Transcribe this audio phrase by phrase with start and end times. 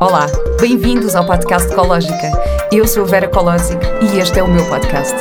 [0.00, 0.26] Olá,
[0.60, 2.32] bem-vindos ao podcast Ecológica.
[2.72, 5.14] Eu sou Vera Colosic e este é o meu podcast.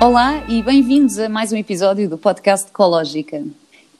[0.00, 3.44] Olá e bem-vindos a mais um episódio do podcast Ecológica.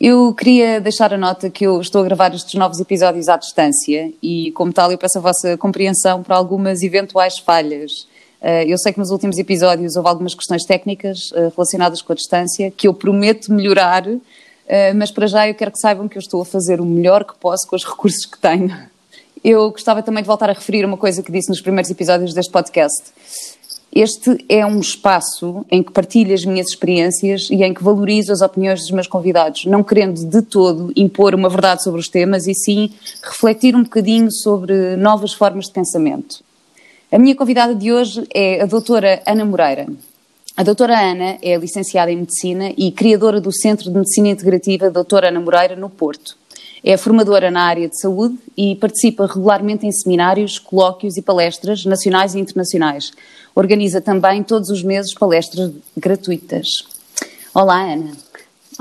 [0.01, 4.13] Eu queria deixar a nota que eu estou a gravar estes novos episódios à distância
[4.21, 8.11] e, como tal, eu peço a vossa compreensão para algumas eventuais falhas.
[8.43, 12.17] Eh, eu sei que nos últimos episódios houve algumas questões técnicas eh, relacionadas com a
[12.17, 14.05] distância que eu prometo melhorar,
[14.67, 17.25] eh, mas para já eu quero que saibam que eu estou a fazer o melhor
[17.25, 18.77] que posso com os recursos que tenho.
[19.45, 22.51] Eu gostava também de voltar a referir uma coisa que disse nos primeiros episódios deste
[22.51, 23.13] podcast.
[23.95, 28.41] Este é um espaço em que partilho as minhas experiências e em que valorizo as
[28.41, 32.55] opiniões dos meus convidados, não querendo de todo impor uma verdade sobre os temas e
[32.55, 32.91] sim
[33.23, 36.43] refletir um bocadinho sobre novas formas de pensamento.
[37.13, 39.87] A minha convidada de hoje é a doutora Ana Moreira.
[40.57, 45.29] A doutora Ana é licenciada em Medicina e criadora do Centro de Medicina Integrativa Doutora
[45.29, 46.39] Ana Moreira, no Porto.
[46.83, 52.35] É formadora na área de saúde e participa regularmente em seminários, colóquios e palestras nacionais
[52.35, 53.13] e internacionais.
[53.55, 56.67] Organiza também todos os meses palestras gratuitas.
[57.53, 58.13] Olá, Ana.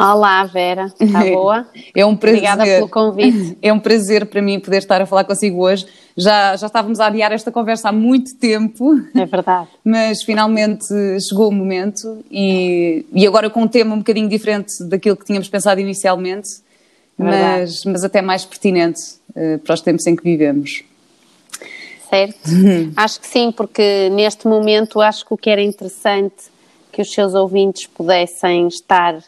[0.02, 0.92] Olá, Vera.
[1.00, 1.68] Está boa?
[1.96, 2.38] É um prazer.
[2.40, 3.58] Obrigada pelo convite.
[3.62, 5.86] É um prazer para mim poder estar a falar consigo hoje.
[6.18, 9.00] Já, já estávamos a adiar esta conversa há muito tempo.
[9.16, 9.68] É verdade.
[9.86, 10.88] Mas finalmente
[11.30, 15.48] chegou o momento e, e agora com um tema um bocadinho diferente daquilo que tínhamos
[15.48, 16.50] pensado inicialmente
[17.18, 19.00] mas, mas até mais pertinente
[19.36, 20.84] uh, para os tempos em que vivemos.
[22.10, 22.50] Certo,
[22.98, 26.52] acho que sim, porque neste momento acho que o que era interessante
[26.92, 29.24] que os seus ouvintes pudessem estar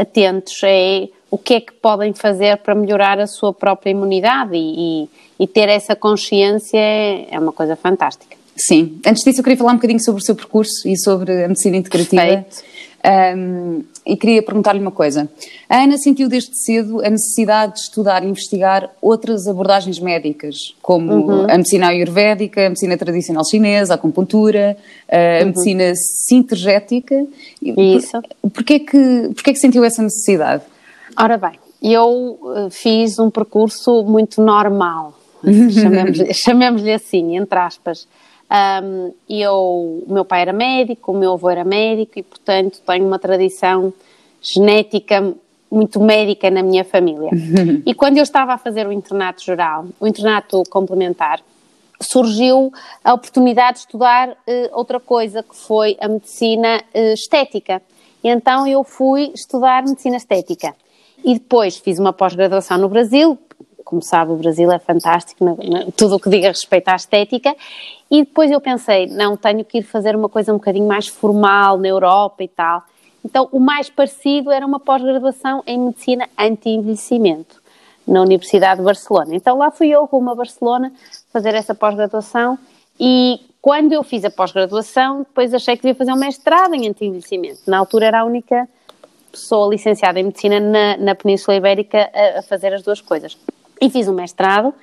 [0.00, 5.04] atentos é o que é que podem fazer para melhorar a sua própria imunidade e,
[5.04, 5.08] e,
[5.40, 8.36] e ter essa consciência é, é uma coisa fantástica.
[8.56, 9.00] Sim.
[9.06, 11.76] Antes disso, eu queria falar um bocadinho sobre o seu percurso e sobre a medicina
[11.76, 12.22] integrativa.
[12.22, 12.64] Perfeito.
[13.04, 15.28] Um, e queria perguntar-lhe uma coisa.
[15.68, 21.12] A Ana sentiu desde cedo a necessidade de estudar e investigar outras abordagens médicas, como
[21.12, 21.44] uhum.
[21.44, 24.76] a medicina ayurvédica, a medicina tradicional chinesa, a acupuntura,
[25.08, 25.46] a uhum.
[25.46, 27.26] medicina sintergética.
[27.62, 28.20] Isso.
[28.52, 30.64] Porquê que, porquê que sentiu essa necessidade?
[31.16, 35.18] Ora bem, eu eh, fiz um percurso muito normal,
[35.72, 38.08] chamemos-lhe chamemos assim, entre aspas.
[38.50, 43.06] Um, eu, o meu pai era médico, o meu avô era médico e, portanto, tenho
[43.06, 43.92] uma tradição
[44.40, 45.34] genética
[45.70, 47.30] muito médica na minha família.
[47.84, 51.40] e quando eu estava a fazer o internato geral, o internato complementar,
[52.00, 52.72] surgiu
[53.04, 54.34] a oportunidade de estudar uh,
[54.72, 57.82] outra coisa, que foi a medicina uh, estética.
[58.22, 60.74] E então eu fui estudar medicina estética.
[61.24, 63.38] E depois fiz uma pós-graduação no Brasil,
[63.84, 67.56] como sabe, o Brasil é fantástico, na, na, tudo o que diga respeito à estética.
[68.10, 71.76] E depois eu pensei, não, tenho que ir fazer uma coisa um bocadinho mais formal
[71.76, 72.82] na Europa e tal.
[73.24, 77.60] Então, o mais parecido era uma pós-graduação em medicina anti-envelhecimento
[78.06, 79.34] na Universidade de Barcelona.
[79.34, 80.90] Então, lá fui eu, com uma Barcelona,
[81.30, 82.58] fazer essa pós-graduação.
[82.98, 87.60] E quando eu fiz a pós-graduação, depois achei que devia fazer um mestrado em anti-envelhecimento.
[87.66, 88.66] Na altura era a única
[89.30, 93.36] pessoa licenciada em medicina na, na Península Ibérica a, a fazer as duas coisas
[93.80, 94.74] e fiz um mestrado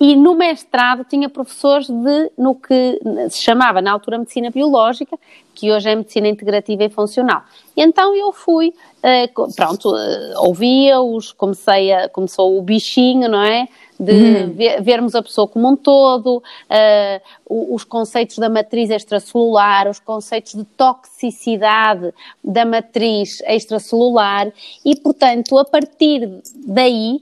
[0.00, 3.00] e no mestrado tinha professores de no que
[3.30, 5.18] se chamava na altura medicina biológica,
[5.54, 7.42] que hoje é medicina integrativa e funcional.
[7.76, 8.72] E então eu fui,
[9.02, 13.68] eh, pronto, eh, ouvia-os, comecei a, começou o bichinho, não é?
[13.98, 14.52] De uhum.
[14.52, 20.54] ver, vermos a pessoa como um todo, uh, os conceitos da matriz extracelular, os conceitos
[20.54, 24.52] de toxicidade da matriz extracelular
[24.84, 26.30] e, portanto, a partir
[26.64, 27.20] daí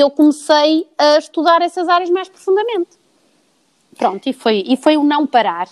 [0.00, 2.90] eu comecei a estudar essas áreas mais profundamente.
[3.96, 5.68] Pronto, e foi, e foi o não parar.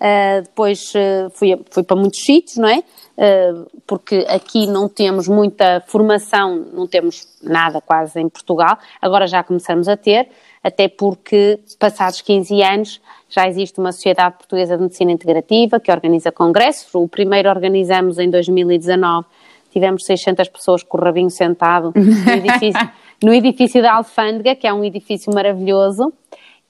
[0.00, 2.78] Uh, depois uh, fui, fui para muitos sítios, não é?
[2.78, 9.44] Uh, porque aqui não temos muita formação, não temos nada quase em Portugal, agora já
[9.44, 10.30] começamos a ter,
[10.64, 16.32] até porque passados 15 anos já existe uma Sociedade Portuguesa de Medicina Integrativa que organiza
[16.32, 19.26] congressos, o primeiro organizamos em 2019,
[19.70, 22.90] tivemos 600 pessoas com o rabinho sentado no edifício
[23.22, 26.12] no edifício da Alfândega, que é um edifício maravilhoso.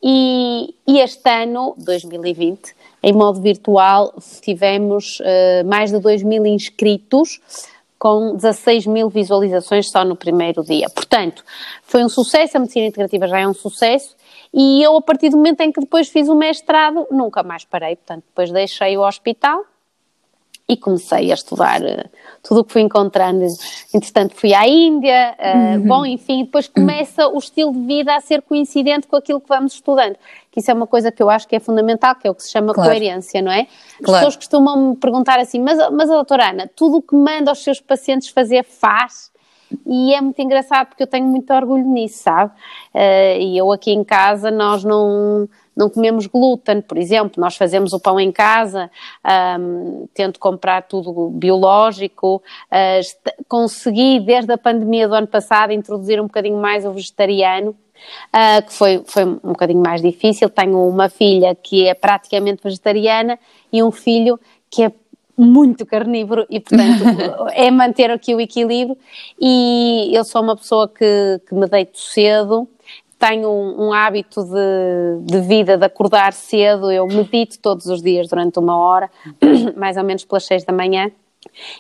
[0.02, 7.38] E, e este ano, 2020, em modo virtual, tivemos uh, mais de 2 mil inscritos,
[7.99, 10.88] com 16 mil visualizações só no primeiro dia.
[10.88, 11.44] Portanto,
[11.82, 14.17] foi um sucesso, a medicina integrativa já é um sucesso,
[14.55, 17.94] e eu, a partir do momento em que depois fiz o mestrado, nunca mais parei.
[17.96, 19.64] Portanto, depois deixei o hospital
[20.70, 22.08] e comecei a estudar uh,
[22.44, 23.44] tudo o que fui encontrando.
[23.93, 25.82] Entretanto, fui à Índia, uh, uhum.
[25.82, 29.75] bom, enfim, depois começa o estilo de vida a ser coincidente com aquilo que vamos
[29.75, 30.14] estudando.
[30.52, 32.44] Que isso é uma coisa que eu acho que é fundamental, que é o que
[32.44, 32.88] se chama claro.
[32.88, 33.62] coerência, não é?
[33.62, 34.25] As claro.
[34.25, 37.64] pessoas costumam me perguntar assim, mas, mas a doutora Ana, tudo o que manda aos
[37.64, 39.32] seus pacientes fazer faz?
[39.84, 42.52] E é muito engraçado porque eu tenho muito orgulho nisso, sabe?
[42.94, 47.93] Uh, e eu aqui em casa, nós não não comemos glúten, por exemplo, nós fazemos
[47.93, 48.90] o pão em casa,
[49.58, 56.26] um, tento comprar tudo biológico, uh, consegui desde a pandemia do ano passado introduzir um
[56.26, 57.76] bocadinho mais o vegetariano,
[58.28, 60.49] Uh, que foi, foi um bocadinho mais difícil.
[60.49, 63.38] Tenho uma filha que é praticamente vegetariana
[63.70, 64.40] e um filho
[64.70, 64.93] que é
[65.37, 67.02] muito carnívoro e, portanto,
[67.52, 68.96] é manter aqui o equilíbrio.
[69.40, 72.69] E eu sou uma pessoa que, que me deito cedo,
[73.20, 78.26] tenho um, um hábito de, de, vida de acordar cedo, eu medito todos os dias
[78.26, 79.11] durante uma hora,
[79.76, 81.12] mais ou menos pelas seis da manhã.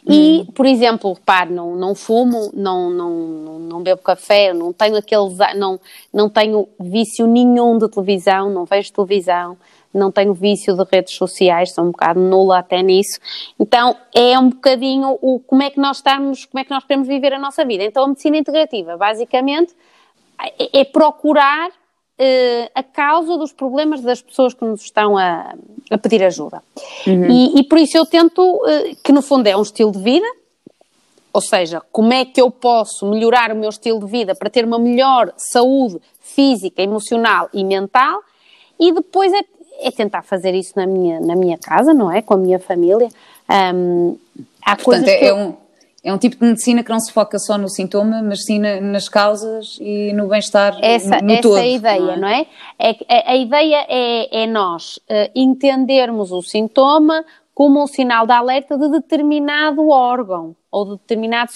[0.06, 0.52] E, hum.
[0.52, 3.10] por exemplo, repare, não, não fumo, não, não,
[3.58, 5.80] não bebo café, não tenho aqueles, não,
[6.12, 9.56] não tenho vício nenhum de televisão, não vejo televisão,
[9.92, 13.18] não tenho vício de redes sociais, sou um bocado nula até nisso.
[13.58, 17.08] Então é um bocadinho o como é que nós estamos, como é que nós queremos
[17.08, 17.84] viver a nossa vida.
[17.84, 19.74] Então a medicina integrativa, basicamente,
[20.58, 25.54] é, é procurar uh, a causa dos problemas das pessoas que nos estão a,
[25.90, 26.62] a pedir ajuda.
[27.06, 27.30] Uhum.
[27.30, 30.26] E, e, por isso eu tento, uh, que no fundo é um estilo de vida,
[31.32, 34.64] ou seja, como é que eu posso melhorar o meu estilo de vida para ter
[34.64, 38.20] uma melhor saúde física, emocional e mental,
[38.78, 39.44] e depois é,
[39.80, 42.20] é tentar fazer isso na minha, na minha casa, não é?
[42.22, 43.08] Com a minha família.
[43.74, 44.16] Um,
[44.62, 45.36] há Portanto, coisas é, que eu...
[45.36, 45.56] é um
[46.02, 48.80] é um tipo de medicina que não se foca só no sintoma, mas sim na,
[48.80, 51.56] nas causas e no bem-estar essa, no essa todo.
[51.56, 52.46] Essa é a ideia, não é?
[52.78, 52.96] é?
[53.08, 57.24] é a, ideia é, é nós uh, entendermos o sintoma
[57.54, 61.50] como um sinal de alerta de determinado órgão ou de determinado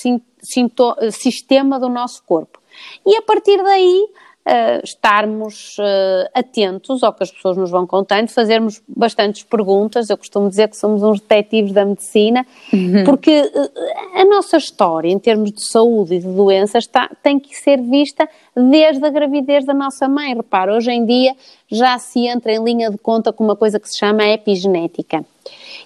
[1.11, 2.61] sistema do nosso corpo.
[3.06, 4.06] E a partir daí
[4.46, 10.11] uh, estarmos uh, atentos ao que as pessoas nos vão contando, fazermos bastantes perguntas.
[10.11, 13.05] Eu costumo dizer que somos uns detetives da medicina, uhum.
[13.05, 17.55] porque uh, a nossa história, em termos de saúde e de doenças, está, tem que
[17.56, 20.35] ser vista desde a gravidez da nossa mãe.
[20.35, 21.35] Repara, hoje em dia
[21.70, 25.25] já se entra em linha de conta com uma coisa que se chama epigenética.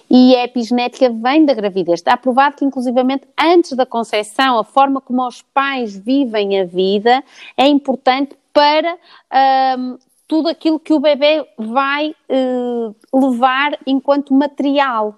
[0.09, 1.99] E a epigenética vem da gravidez.
[1.99, 7.23] Está provado que, inclusivamente, antes da concepção, a forma como os pais vivem a vida
[7.55, 8.97] é importante para
[9.77, 9.97] um,
[10.27, 15.15] tudo aquilo que o bebê vai uh, levar enquanto material.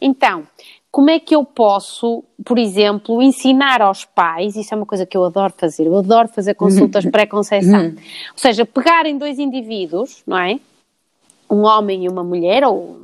[0.00, 0.46] Então,
[0.90, 5.16] como é que eu posso, por exemplo, ensinar aos pais, isso é uma coisa que
[5.16, 10.60] eu adoro fazer, eu adoro fazer consultas pré-conceição, ou seja, pegarem dois indivíduos, não é?
[11.50, 12.98] Um homem e uma mulher, ou,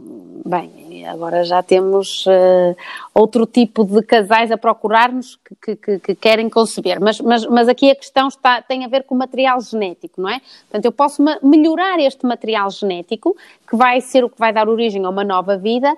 [0.45, 2.77] bem, agora já temos uh,
[3.15, 7.91] outro tipo de casais a procurar-nos que, que, que, querem conceber, mas, mas, mas aqui
[7.91, 10.41] a questão está, tem a ver com o material genético, não é?
[10.63, 13.37] Portanto, eu posso melhorar este material genético,
[13.69, 15.95] que vai ser o que vai dar origem a uma nova vida,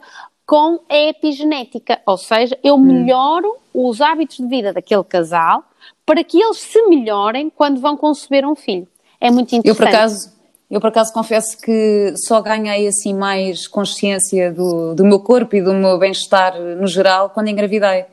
[0.46, 2.80] com a epigenética, ou seja, eu hum.
[2.80, 3.88] melhoro hum.
[3.88, 5.62] os hábitos de vida daquele casal
[6.04, 8.88] para que eles se melhorem quando vão conceber um filho.
[9.20, 9.68] É muito interessante.
[9.68, 10.39] Eu, por acaso,
[10.70, 15.60] eu, por acaso, confesso que só ganhei assim mais consciência do, do meu corpo e
[15.60, 18.04] do meu bem-estar no geral quando engravidei.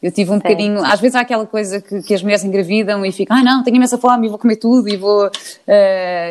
[0.00, 0.84] Eu tive um bocadinho.
[0.84, 3.76] Às vezes há aquela coisa que, que as mulheres engravidam e ficam, ah, não, tenho
[3.76, 5.26] imensa fome e vou comer tudo e vou.
[5.26, 5.30] Uh,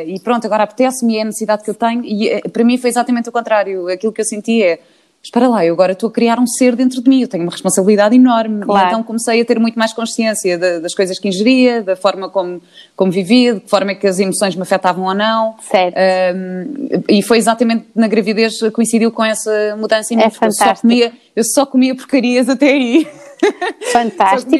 [0.06, 2.06] e pronto, agora apetece-me, é a necessidade que eu tenho.
[2.06, 3.89] E uh, para mim foi exatamente o contrário.
[3.89, 4.80] Aquilo que eu senti é
[5.25, 7.51] espera lá, eu agora estou a criar um ser dentro de mim, eu tenho uma
[7.51, 8.63] responsabilidade enorme.
[8.63, 8.88] Claro.
[8.88, 12.62] Então comecei a ter muito mais consciência de, das coisas que ingeria, da forma como,
[12.96, 15.55] como vivia, de que forma é que as emoções me afetavam ou não.
[15.62, 15.98] Certo.
[16.36, 20.24] Um, e foi exatamente na gravidez coincidiu com essa mudança em mim.
[20.24, 20.63] É fantástico.
[20.63, 23.08] Eu só, comia, eu só comia porcarias até aí.
[23.92, 24.56] Fantástico.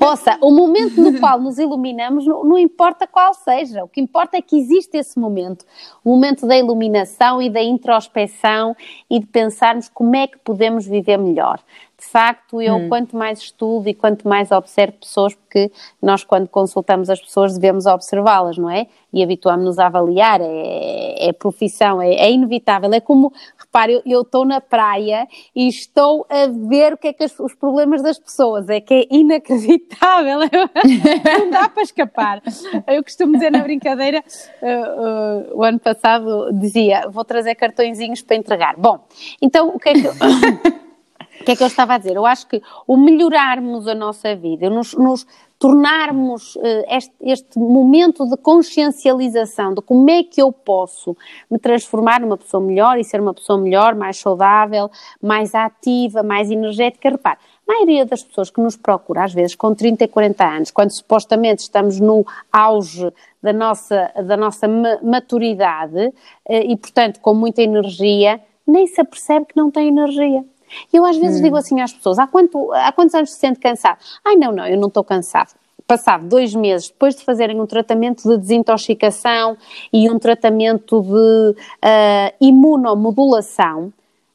[0.00, 4.36] Ouça, o momento no qual nos iluminamos, não, não, importa qual seja, o que importa
[4.36, 5.64] é que existe esse momento.
[6.04, 8.76] O momento da iluminação e da introspeção
[9.08, 11.60] e de pensarmos como é que podemos viver melhor.
[12.02, 12.88] De facto, eu hum.
[12.88, 15.70] quanto mais estudo e quanto mais observo pessoas, porque
[16.02, 18.88] nós quando consultamos as pessoas devemos observá-las, não é?
[19.12, 22.92] E habituamos-nos a avaliar, é, é profissão, é, é, inevitável.
[22.92, 23.32] É como,
[23.72, 25.26] repare, eu estou na praia
[25.56, 28.92] e estou a ver o que é que as, os problemas das pessoas, é que
[28.92, 30.40] é inacreditável,
[31.40, 32.42] não dá para escapar.
[32.86, 34.22] Eu costumo dizer na brincadeira,
[34.62, 38.76] uh, uh, o ano passado dizia, vou trazer cartõezinhos para entregar.
[38.76, 39.06] Bom,
[39.40, 40.02] então o que é que...
[41.40, 42.14] O que é que eu estava a dizer?
[42.14, 45.26] Eu acho que o melhorarmos a nossa vida, nos, nos
[45.62, 51.16] tornarmos este, este, momento de consciencialização de como é que eu posso
[51.48, 54.90] me transformar numa pessoa melhor e ser uma pessoa melhor, mais saudável,
[55.22, 57.10] mais ativa, mais energética.
[57.10, 57.38] Repare,
[57.68, 60.90] a maioria das pessoas que nos procura, às vezes com 30 e 40 anos, quando
[60.90, 64.66] supostamente estamos no auge da nossa, da nossa
[65.00, 66.12] maturidade
[66.50, 70.44] e, portanto, com muita energia, nem se apercebe que não tem energia.
[70.92, 71.42] Eu às vezes hum.
[71.42, 73.98] digo assim às pessoas: há, quanto, há quantos anos se sente cansado?
[74.24, 75.54] Ai, não, não, eu não estou cansado.
[75.86, 79.56] Passado dois meses, depois de fazerem um tratamento de desintoxicação
[79.92, 83.92] e um tratamento de uh, imunomodulação,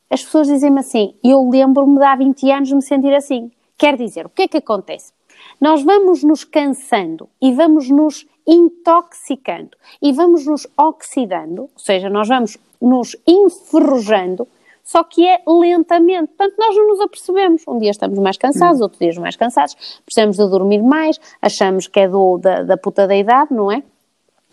[0.09, 3.51] as pessoas dizem-me assim: eu lembro-me de há 20 anos de me sentir assim.
[3.77, 5.13] Quer dizer, o que é que acontece?
[5.59, 12.27] Nós vamos nos cansando e vamos nos intoxicando e vamos nos oxidando, ou seja, nós
[12.27, 14.47] vamos nos enferrujando
[14.87, 16.27] só que é lentamente.
[16.27, 17.61] Portanto, nós não nos apercebemos.
[17.67, 19.75] Um dia estamos mais cansados, outro dia mais cansados,
[20.05, 23.83] precisamos de dormir mais, achamos que é do, da, da puta da idade, não é?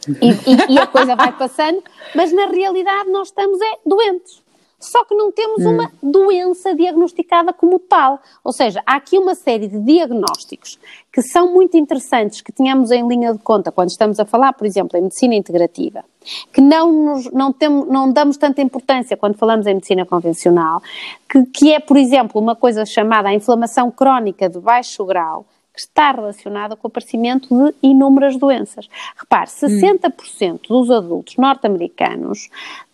[0.08, 1.80] E, e, e a coisa vai passando,
[2.16, 4.43] mas na realidade nós estamos é doentes
[4.78, 5.74] só que não temos hum.
[5.74, 8.20] uma doença diagnosticada como tal.
[8.42, 10.78] Ou seja, há aqui uma série de diagnósticos
[11.12, 14.66] que são muito interessantes que tenhamos em linha de conta quando estamos a falar, por
[14.66, 16.04] exemplo, em medicina integrativa,
[16.52, 20.82] que não, nos, não, temos, não damos tanta importância quando falamos em medicina convencional,
[21.28, 25.80] que, que é, por exemplo, uma coisa chamada a inflamação crónica de baixo grau, que
[25.80, 28.88] está relacionada com o aparecimento de inúmeras doenças.
[29.16, 30.58] Repare, 60% hum.
[30.68, 32.48] dos adultos norte-americanos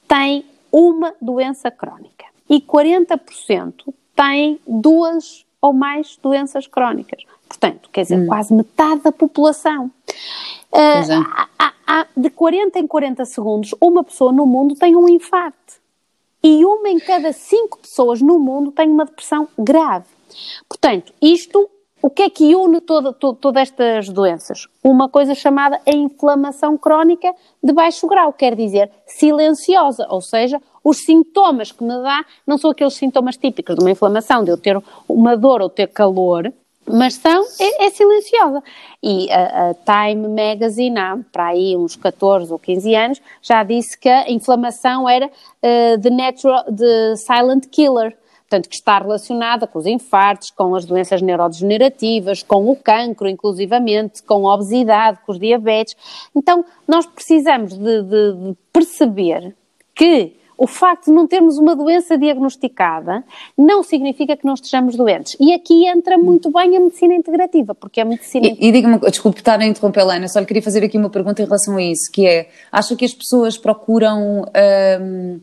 [0.08, 7.22] têm uma doença crónica e 40% têm duas ou mais doenças crónicas.
[7.48, 8.26] Portanto, quer dizer, hum.
[8.26, 9.90] quase metade da população.
[10.72, 15.80] Uh, há, há, de 40 em 40 segundos, uma pessoa no mundo tem um infarto.
[16.42, 20.06] E uma em cada cinco pessoas no mundo tem uma depressão grave.
[20.68, 21.68] Portanto, isto
[22.02, 24.66] o que é que une toda, toda, todas estas doenças?
[24.83, 30.99] Uma coisa chamada a inflamação crónica de baixo grau, quer dizer silenciosa, ou seja, os
[30.99, 34.80] sintomas que me dá não são aqueles sintomas típicos de uma inflamação, de eu ter
[35.09, 36.52] uma dor ou ter calor,
[36.87, 38.62] mas são, é, é silenciosa.
[39.02, 43.99] E a, a, Time Magazine, há para aí uns 14 ou 15 anos, já disse
[43.99, 48.16] que a inflamação era uh, the, natural, the silent killer,
[48.50, 54.25] portanto, que está relacionada com os infartos, com as doenças neurodegenerativas, com o cancro, inclusivamente,
[54.25, 55.97] com a obesidade, com os diabetes.
[56.35, 59.54] Então, nós precisamos de, de, de perceber
[59.95, 63.25] que o facto de não termos uma doença diagnosticada
[63.57, 65.37] não significa que não estejamos doentes.
[65.40, 68.49] E aqui entra muito bem a medicina integrativa, porque a medicina.
[68.49, 71.40] E, e diga-me, desculpe estar a interromper, Helena, só lhe queria fazer aqui uma pergunta
[71.40, 74.45] em relação a isso, que é: acha que as pessoas procuram.
[75.00, 75.40] Hum,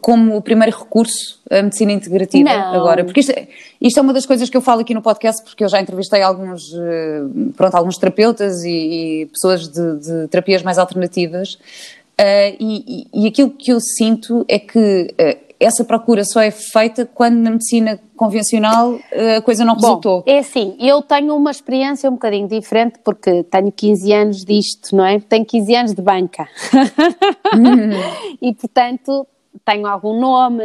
[0.00, 2.74] como o primeiro recurso a medicina integrativa não.
[2.74, 3.04] agora?
[3.04, 3.32] Porque isto,
[3.80, 6.20] isto, é uma das coisas que eu falo aqui no podcast, porque eu já entrevistei
[6.20, 7.22] alguns, eh,
[7.56, 13.50] pronto, alguns terapeutas e, e pessoas de, de, terapias mais alternativas, uh, e, e, aquilo
[13.50, 18.98] que eu sinto é que uh, essa procura só é feita quando na medicina convencional
[19.36, 20.22] a coisa não resultou.
[20.22, 24.94] Bom, é assim, eu tenho uma experiência um bocadinho diferente porque tenho 15 anos disto,
[24.94, 25.20] não é?
[25.20, 26.48] Tenho 15 anos de banca.
[27.54, 27.92] Hum.
[28.42, 29.24] e portanto
[29.64, 30.64] tenho algum nome,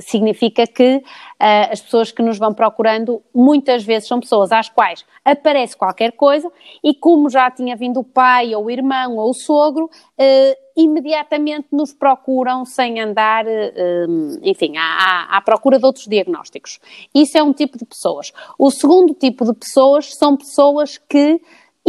[0.00, 5.04] significa que uh, as pessoas que nos vão procurando muitas vezes são pessoas às quais
[5.24, 6.50] aparece qualquer coisa
[6.82, 11.68] e como já tinha vindo o pai ou o irmão ou o sogro, uh, imediatamente
[11.72, 16.78] nos procuram sem andar, uh, enfim, à, à, à procura de outros diagnósticos.
[17.14, 18.32] Isso é um tipo de pessoas.
[18.58, 21.40] O segundo tipo de pessoas são pessoas que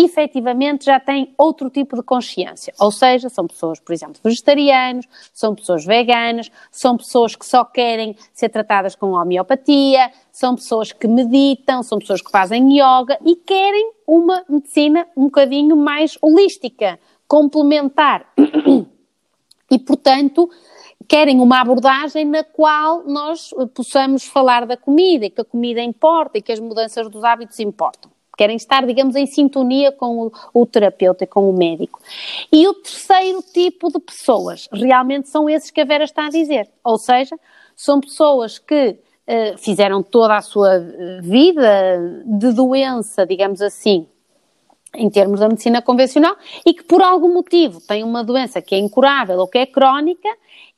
[0.04, 2.74] efetivamente já têm outro tipo de consciência.
[2.80, 8.16] Ou seja, são pessoas, por exemplo, vegetarianos, são pessoas veganas, são pessoas que só querem
[8.34, 13.94] ser tratadas com homeopatia, são pessoas que meditam, são pessoas que fazem yoga e querem
[14.06, 18.26] uma medicina um bocadinho mais holística, complementar.
[19.70, 20.50] E, portanto,
[21.08, 26.38] querem uma abordagem na qual nós possamos falar da comida e que a comida importa
[26.38, 28.11] e que as mudanças dos hábitos importam
[28.42, 32.02] querem estar, digamos, em sintonia com o, o terapeuta, com o médico.
[32.52, 36.68] E o terceiro tipo de pessoas, realmente são esses que a Vera está a dizer,
[36.84, 37.38] ou seja,
[37.76, 40.80] são pessoas que uh, fizeram toda a sua
[41.22, 44.08] vida de doença, digamos assim,
[44.96, 48.80] em termos da medicina convencional, e que por algum motivo têm uma doença que é
[48.80, 50.30] incurável ou que é crónica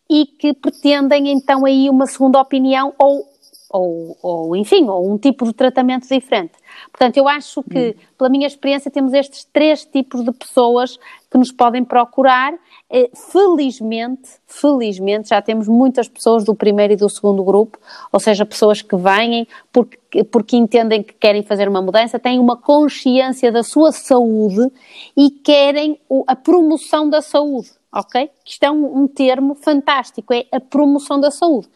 [0.09, 3.23] e que pretendem então aí uma segunda opinião ou,
[3.69, 6.61] ou, ou enfim, ou um tipo de tratamento diferente.
[6.91, 8.01] Portanto, eu acho que, hum.
[8.17, 10.97] pela minha experiência, temos estes três tipos de pessoas
[11.29, 12.53] que nos podem procurar.
[12.89, 17.79] Eh, felizmente, felizmente, já temos muitas pessoas do primeiro e do segundo grupo,
[18.11, 22.55] ou seja, pessoas que vêm porque, porque entendem que querem fazer uma mudança, têm uma
[22.55, 24.71] consciência da sua saúde
[25.17, 28.29] e querem a promoção da saúde ok?
[28.43, 31.69] Isto é um, um, termo fantástico, é a promoção da saúde.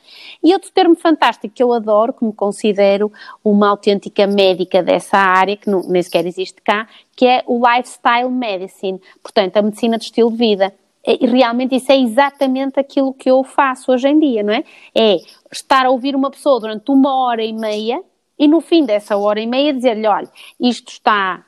[0.43, 3.11] E outro termo fantástico que eu adoro, que me considero
[3.43, 8.29] uma autêntica médica dessa área, que não, nem sequer existe cá, que é o lifestyle
[8.29, 10.73] medicine, portanto, a medicina de estilo de vida.
[11.05, 14.63] E realmente isso é exatamente aquilo que eu faço hoje em dia, não é?
[14.93, 15.17] É
[15.51, 18.01] estar a ouvir uma pessoa durante uma hora e meia
[18.37, 20.29] e no fim dessa hora e meia dizer-lhe, olha,
[20.59, 21.45] isto está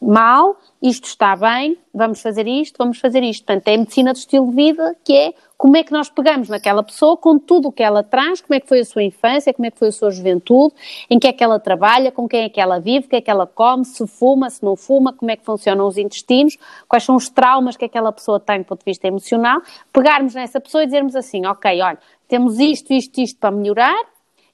[0.00, 3.44] mal, isto está bem, vamos fazer isto, vamos fazer isto.
[3.44, 6.48] Portanto, é a medicina do estilo de vida que é como é que nós pegamos
[6.48, 9.52] naquela pessoa com tudo o que ela traz, como é que foi a sua infância,
[9.52, 10.74] como é que foi a sua juventude,
[11.10, 13.20] em que é que ela trabalha, com quem é que ela vive, o que é
[13.20, 16.56] que ela come, se fuma, se não fuma, como é que funcionam os intestinos,
[16.88, 19.60] quais são os traumas que aquela pessoa tem do ponto de vista emocional,
[19.92, 24.02] pegarmos nessa pessoa e dizermos assim, ok, olha, temos isto, isto, isto para melhorar,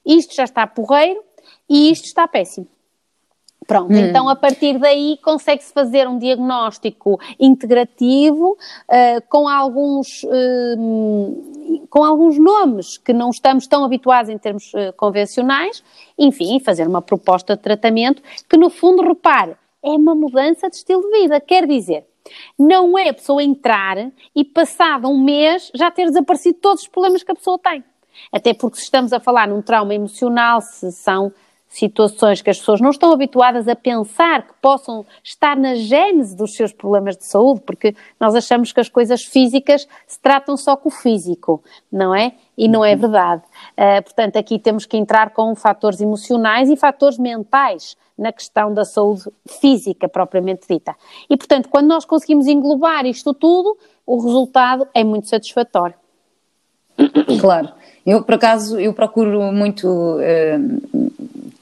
[0.05, 1.23] isto já está porreiro
[1.69, 2.67] e isto está péssimo.
[3.67, 3.97] Pronto, hum.
[3.97, 12.39] então a partir daí consegue-se fazer um diagnóstico integrativo uh, com, alguns, uh, com alguns
[12.39, 15.83] nomes que não estamos tão habituados em termos uh, convencionais,
[16.17, 21.01] enfim, fazer uma proposta de tratamento que, no fundo, repare, é uma mudança de estilo
[21.01, 21.41] de vida.
[21.41, 22.05] Quer dizer,
[22.57, 23.97] não é a pessoa entrar
[24.33, 27.83] e, passado um mês, já ter desaparecido todos os problemas que a pessoa tem.
[28.31, 31.33] Até porque, se estamos a falar num trauma emocional, se são
[31.67, 36.55] situações que as pessoas não estão habituadas a pensar que possam estar na gênese dos
[36.55, 40.89] seus problemas de saúde, porque nós achamos que as coisas físicas se tratam só com
[40.89, 42.33] o físico, não é?
[42.57, 42.99] E não é uhum.
[42.99, 43.43] verdade.
[43.77, 48.83] Uh, portanto, aqui temos que entrar com fatores emocionais e fatores mentais na questão da
[48.83, 49.25] saúde
[49.61, 50.95] física propriamente dita.
[51.29, 55.95] E, portanto, quando nós conseguimos englobar isto tudo, o resultado é muito satisfatório.
[57.39, 57.69] Claro.
[58.03, 61.11] Eu, por acaso, eu procuro muito uh,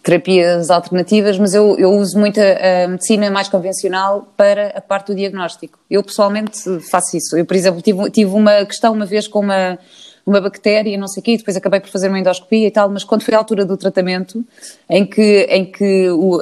[0.06, 5.08] terapias alternativas, mas eu, eu uso muito a, a, medicina mais convencional para a parte
[5.08, 5.80] do diagnóstico.
[5.90, 7.36] Eu pessoalmente faço isso.
[7.36, 9.80] Eu, por exemplo, tive, tive uma questão uma vez com uma,
[10.24, 13.04] uma bactéria, não sei o quê, depois acabei por fazer uma endoscopia e tal, mas
[13.04, 14.46] quando foi a altura do tratamento,
[14.88, 16.40] em que, em que o,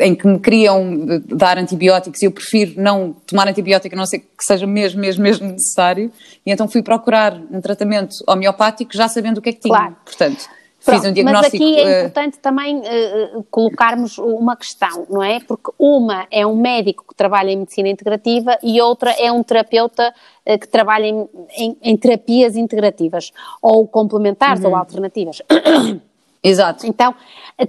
[0.00, 4.20] em que me queriam dar antibióticos e eu prefiro não tomar antibiótico, a não ser
[4.20, 6.12] que seja mesmo, mesmo, mesmo necessário,
[6.46, 9.74] e então fui procurar um tratamento homeopático já sabendo o que é que tinha.
[9.74, 9.96] Claro.
[10.04, 10.48] Portanto,
[10.84, 11.56] Pronto, Fiz um diagnóstico.
[11.64, 15.40] Mas aqui é eh, importante também uh, colocarmos uma questão, não é?
[15.40, 20.14] Porque uma é um médico que trabalha em medicina integrativa e outra é um terapeuta
[20.46, 24.70] uh, que trabalha em, em, em, terapias integrativas, ou complementares uhum.
[24.70, 25.42] ou alternativas.
[26.42, 26.86] Exato.
[26.86, 27.14] Então,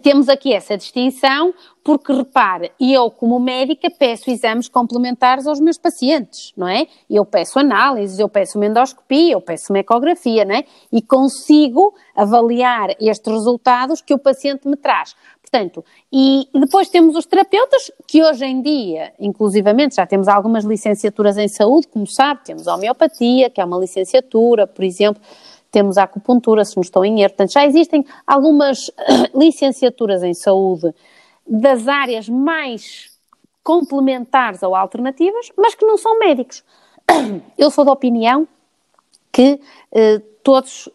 [0.01, 1.53] temos aqui essa distinção,
[1.83, 6.85] porque repare, eu como médica peço exames complementares aos meus pacientes, não é?
[7.09, 10.65] Eu peço análises, eu peço uma endoscopia, eu peço uma ecografia, não é?
[10.91, 15.15] E consigo avaliar estes resultados que o paciente me traz.
[15.41, 21.39] Portanto, e depois temos os terapeutas, que hoje em dia, inclusivamente, já temos algumas licenciaturas
[21.39, 25.19] em saúde, como sabe, temos a homeopatia, que é uma licenciatura, por exemplo,
[25.71, 27.29] temos a acupuntura, se não estou em erro.
[27.31, 28.91] Portanto, já existem algumas
[29.33, 30.93] licenciaturas em saúde
[31.47, 33.09] das áreas mais
[33.63, 36.63] complementares ou alternativas, mas que não são médicos.
[37.57, 38.47] Eu sou da opinião
[39.31, 39.59] que
[39.91, 40.89] eh, todos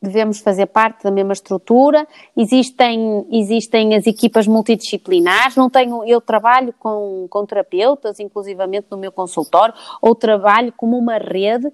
[0.00, 6.74] devemos fazer parte da mesma estrutura, existem, existem as equipas multidisciplinares, não tenho, eu trabalho
[6.76, 11.72] com, com terapeutas, inclusivamente no meu consultório, ou trabalho como uma rede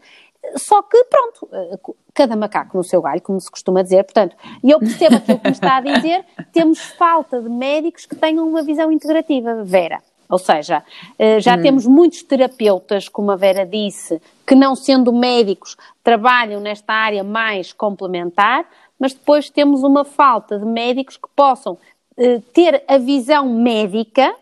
[0.57, 1.79] só que, pronto, eh,
[2.19, 4.03] cada macaco no seu galho, como se costuma dizer.
[4.03, 8.17] Portanto, e eu percebo aquilo que me está a dizer, temos falta de médicos que
[8.17, 10.03] tenham uma visão integrativa, Vera.
[10.29, 10.83] Ou seja,
[11.17, 11.63] eh, já hum.
[11.63, 17.73] temos muitos terapeutas, como a Vera disse, que não sendo médicos trabalham nesta área mais
[17.73, 18.67] complementar,
[18.99, 21.79] mas depois temos uma falta de médicos que possam
[22.17, 24.35] eh, ter a visão médica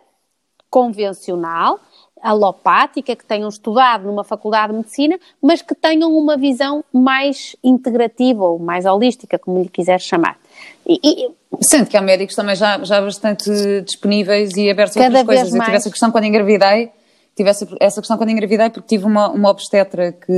[0.71, 1.79] convencional
[2.23, 8.45] alopática, que tenham estudado numa faculdade de medicina, mas que tenham uma visão mais integrativa
[8.45, 10.39] ou mais holística, como lhe quiser chamar.
[10.87, 11.31] E, e,
[11.63, 13.51] Sendo que há médicos também já, já bastante
[13.83, 15.51] disponíveis e abertos a outras coisas.
[15.53, 15.55] Mais...
[15.55, 16.91] Eu tive essa questão quando engravidei,
[17.35, 20.33] tive essa, essa questão quando engravidei porque tive uma, uma obstetra que,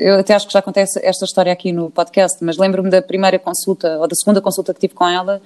[0.00, 3.38] eu até acho que já contei esta história aqui no podcast, mas lembro-me da primeira
[3.38, 5.40] consulta, ou da segunda consulta que tive com ela,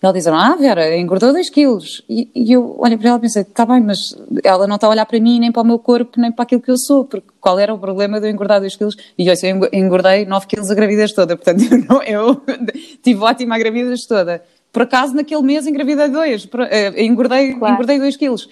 [0.00, 2.02] ela diz, ah Vera, engordou 2 quilos.
[2.08, 3.98] E, e, eu olhei para ela e pensei, está bem, mas
[4.44, 6.60] ela não está a olhar para mim, nem para o meu corpo, nem para aquilo
[6.60, 8.96] que eu sou, porque qual era o problema de eu engordar 2 quilos?
[9.18, 12.40] E eu, eu engordei 9 quilos a gravidez toda, portanto eu, não, eu
[13.02, 14.40] tive ótima a gravidez toda.
[14.72, 16.48] por acaso naquele mês engravidei dois, uh,
[16.96, 17.74] engordei, claro.
[17.74, 18.48] engordei dois quilos.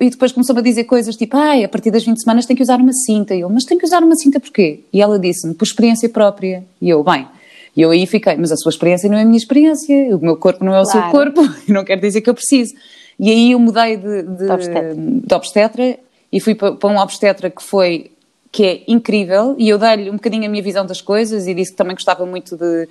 [0.00, 2.62] E depois começou-me a dizer coisas tipo, ai, a partir das 20 semanas tem que
[2.62, 3.34] usar uma cinta.
[3.34, 4.80] E eu, mas tem que usar uma cinta porquê?
[4.92, 6.64] E ela disse-me, por experiência própria.
[6.82, 7.28] E eu, bem,
[7.76, 10.36] e eu aí fiquei, mas a sua experiência não é a minha experiência, o meu
[10.36, 11.00] corpo não é o claro.
[11.00, 12.74] seu corpo, e não quer dizer que eu preciso.
[13.18, 14.94] E aí eu mudei de, de, obstetra.
[14.96, 15.98] de obstetra
[16.32, 18.10] e fui para, para um obstetra que foi
[18.54, 21.72] que é incrível e eu dei-lhe um bocadinho a minha visão das coisas e disse
[21.72, 22.88] que também gostava muito de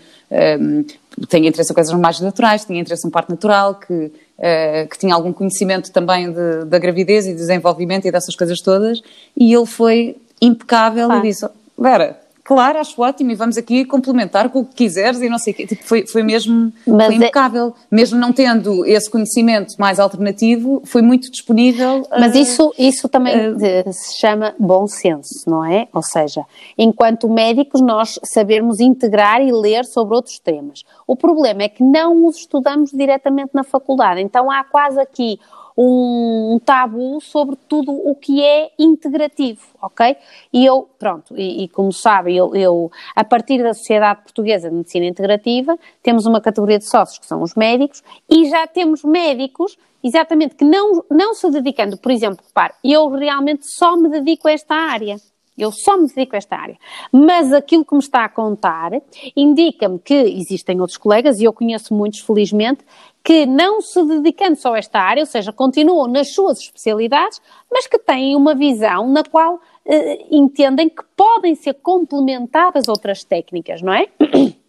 [0.59, 0.83] um,
[1.29, 5.15] tenho interesse em coisas mais naturais, tinha interesse em parte natural, que, uh, que tinha
[5.15, 9.01] algum conhecimento também de, da gravidez e desenvolvimento e dessas coisas todas
[9.37, 14.59] e ele foi impecável e disse, Vera, claro, acho ótimo e vamos aqui complementar com
[14.59, 15.67] o que quiseres e não sei o quê.
[15.67, 17.67] Tipo, foi, foi mesmo foi é- impecável.
[17.91, 17.95] É...
[17.95, 22.05] Mesmo não tendo esse conhecimento mais alternativo, foi muito disponível.
[22.11, 25.87] Mas uh, isso, isso também uh, se chama bom senso, não é?
[25.93, 26.45] Ou seja,
[26.77, 30.83] enquanto médicos nós sabermos integrar e ler sobre outros temas.
[31.07, 35.39] O problema é que não os estudamos diretamente na faculdade, então há quase aqui
[35.77, 40.15] um, tabu sobre tudo o que é integrativo, ok?
[40.51, 44.75] E eu, pronto, e, e como sabe, eu, eu, a partir da Sociedade Portuguesa de
[44.75, 49.77] Medicina Integrativa, temos uma categoria de sócios que são os médicos, e já temos médicos
[50.03, 54.51] exatamente que não, não se dedicando, por exemplo, repare, eu realmente só me dedico a
[54.51, 55.15] esta área.
[55.57, 56.77] Eu só me dedico a esta área.
[57.11, 58.91] Mas aquilo que me está a contar
[59.35, 62.83] indica-me que existem outros colegas, e eu conheço muitos, felizmente,
[63.23, 67.87] que não se dedicando só a esta área, ou seja, continuam nas suas especialidades, mas
[67.87, 73.93] que têm uma visão na qual eh, entendem que podem ser complementadas outras técnicas, não
[73.93, 74.07] é?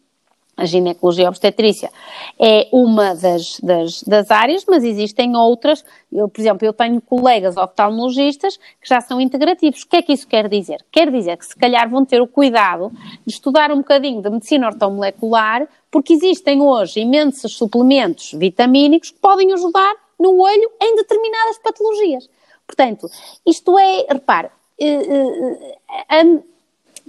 [0.57, 1.91] A ginecologia obstetrícia
[2.39, 5.85] é uma das, das, das, áreas, mas existem outras.
[6.13, 9.83] Eu, por exemplo, eu tenho colegas oftalmologistas que já são integrativos.
[9.83, 10.85] O que é que isso quer dizer?
[10.93, 12.93] Quer dizer que se calhar vão ter o cuidado
[13.27, 19.53] de estudar um bocadinho de medicina ortomolecular, porque existem hoje imensos suplementos vitamínicos que podem
[19.53, 22.29] ajudar no olho em determinadas patologias.
[22.65, 23.11] Portanto,
[23.45, 26.39] isto é, repare, eh,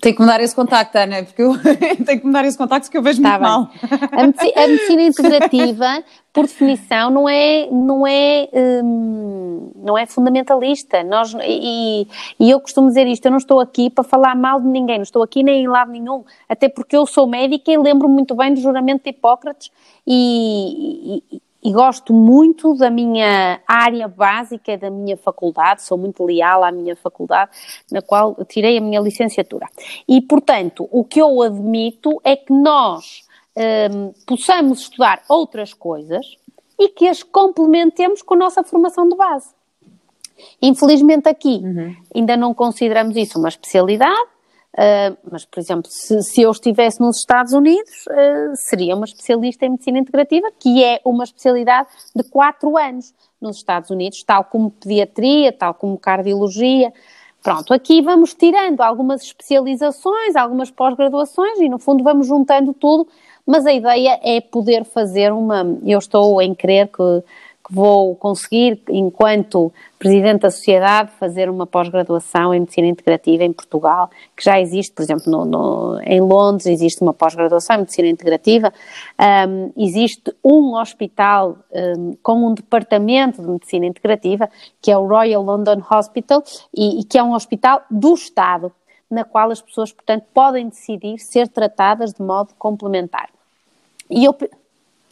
[0.06, 1.54] tem que mudar esse contacto, Ana, porque eu
[2.06, 3.50] tenho que mudar esse contacto que eu vejo tá muito bem.
[3.50, 4.12] mal.
[4.12, 11.04] A medicina, a medicina, integrativa, por definição, não é, não é, hum, não é fundamentalista.
[11.04, 12.08] Nós, e,
[12.40, 15.04] e eu costumo dizer isto, eu não estou aqui para falar mal de ninguém, não
[15.04, 18.54] estou aqui nem em lado nenhum, até porque eu sou médica e lembro muito bem
[18.54, 19.72] do juramento de Hipócrates
[20.06, 26.64] e, e e gosto muito da minha área básica da minha faculdade, sou muito leal
[26.64, 27.50] à minha faculdade,
[27.92, 29.68] na qual tirei a minha licenciatura.
[30.08, 33.24] E, portanto, o que eu admito é que nós
[33.58, 36.38] um, possamos estudar outras coisas
[36.80, 39.50] e que as complementemos com a nossa formação de base.
[40.62, 41.96] Infelizmente aqui uhum.
[42.14, 44.30] ainda não consideramos isso uma especialidade,
[44.76, 49.66] Uh, mas, por exemplo, se, se, eu estivesse nos Estados Unidos, uh, seria uma especialista
[49.66, 54.72] em medicina integrativa, que é uma especialidade de 4 anos nos Estados Unidos, tal como
[54.72, 56.92] pediatria, tal como cardiologia.
[57.42, 63.08] Pronto, aqui vamos tirando algumas especializações, algumas pós-graduações e, no fundo, vamos juntando tudo,
[63.46, 65.64] mas a ideia é poder fazer uma.
[65.86, 67.24] Eu estou em crer que
[67.70, 74.44] vou conseguir, enquanto Presidente da Sociedade, fazer uma pós-graduação em Medicina Integrativa em Portugal, que
[74.44, 78.72] já existe, por exemplo, no, no, em Londres existe uma pós-graduação em Medicina Integrativa,
[79.48, 84.50] um, existe um hospital um, com um departamento de Medicina Integrativa,
[84.82, 86.44] que é o Royal London Hospital,
[86.76, 88.72] e, e que é um hospital do Estado,
[89.10, 93.30] na qual as pessoas, portanto, podem decidir ser tratadas de modo complementar.
[94.10, 94.36] E eu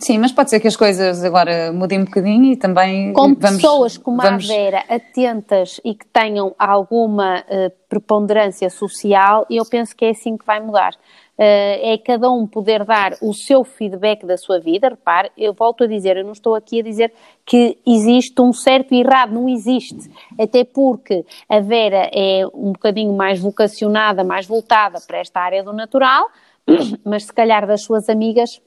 [0.04, 3.14] Sim, mas pode ser que as coisas agora mudem um bocadinho e também.
[3.14, 4.50] Com vamos, pessoas como vamos...
[4.50, 10.36] a Vera atentas e que tenham alguma uh, preponderância social, eu penso que é assim
[10.36, 10.94] que vai mudar.
[11.38, 14.90] Uh, é cada um poder dar o seu feedback da sua vida.
[14.90, 17.14] Repare, eu volto a dizer, eu não estou aqui a dizer
[17.46, 20.12] que existe um certo e errado, não existe.
[20.38, 25.72] Até porque a Vera é um bocadinho mais vocacionada, mais voltada para esta área do
[25.72, 26.28] natural,
[27.06, 28.62] mas se calhar das suas amigas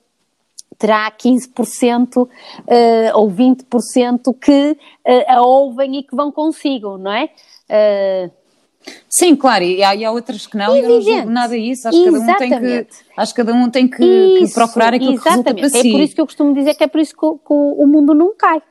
[0.79, 2.29] terá 15% uh,
[3.15, 7.31] ou 20% que uh, a ouvem e que vão consigo, não é?
[7.71, 8.31] Uh,
[9.09, 11.89] Sim, claro, e há, e há outras que não, e eu não julgo nada isso,
[11.89, 12.87] acho que, cada um tem que,
[13.17, 15.23] acho que cada um tem que, isso, que procurar aquilo exatamente.
[15.23, 15.89] que resulta para é si.
[15.89, 17.87] É por isso que eu costumo dizer que é por isso que, que o, o
[17.87, 18.63] mundo não cai,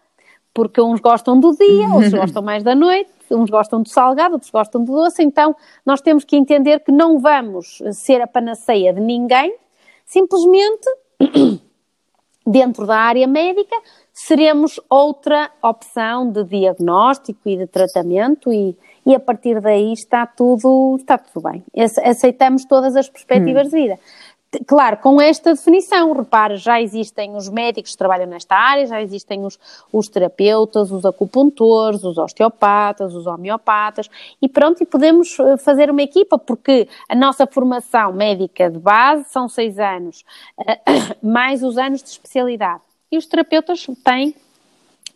[0.54, 4.52] porque uns gostam do dia, outros gostam mais da noite, uns gostam do salgado, outros
[4.52, 9.02] gostam do doce, então nós temos que entender que não vamos ser a panaceia de
[9.02, 9.54] ninguém,
[10.06, 10.88] simplesmente
[12.46, 13.76] dentro da área médica,
[14.14, 20.96] seremos outra opção de diagnóstico e de tratamento e, e a partir daí está tudo,
[21.00, 21.64] está tudo bem.
[22.04, 23.70] Aceitamos todas as perspectivas hum.
[23.72, 24.00] de vida.
[24.66, 29.46] Claro, com esta definição, repare, já existem os médicos que trabalham nesta área, já existem
[29.46, 29.60] os,
[29.92, 34.10] os terapeutas, os acupuntores, os osteopatas, os homeopatas,
[34.42, 39.26] e pronto, e podemos eh, fazer uma equipa, porque a nossa formação médica de base
[39.30, 40.24] são seis anos,
[40.68, 40.80] eh,
[41.24, 42.82] mais os anos de especialidade.
[43.12, 44.36] E os terapeutas têm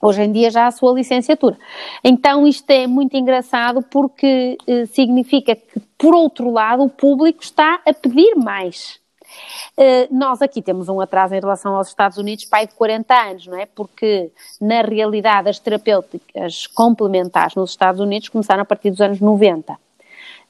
[0.02, 1.58] hoje em dia já a sua licenciatura.
[2.04, 7.82] Então isto é muito engraçado porque eh, significa que, por outro lado, o público está
[7.86, 9.00] a pedir mais.
[9.78, 13.48] Uh, nós aqui temos um atraso em relação aos Estados Unidos, pai de 40 anos,
[13.48, 13.66] não é?
[13.66, 19.78] Porque, na realidade, as terapêuticas complementares nos Estados Unidos começaram a partir dos anos 90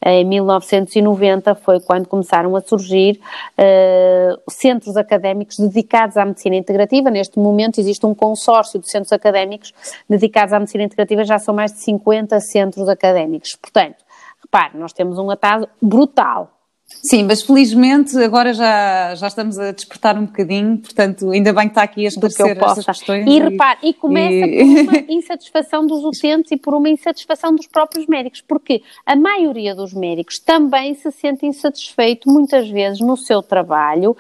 [0.05, 3.19] em 1990 foi quando começaram a surgir
[3.57, 7.09] uh, centros académicos dedicados à medicina integrativa.
[7.09, 9.73] Neste momento existe um consórcio de centros académicos
[10.09, 13.55] dedicados à medicina integrativa, já são mais de 50 centros académicos.
[13.55, 13.97] Portanto,
[14.41, 16.58] repare, nós temos um atraso brutal
[17.01, 21.71] Sim, mas felizmente agora já, já estamos a despertar um bocadinho, portanto, ainda bem que
[21.71, 23.25] está aqui a esclarecer que essas questões.
[23.25, 24.85] E, e repare, e começa e...
[24.85, 29.73] por uma insatisfação dos utentes e por uma insatisfação dos próprios médicos, porque a maioria
[29.73, 34.17] dos médicos também se sente insatisfeito muitas vezes no seu trabalho,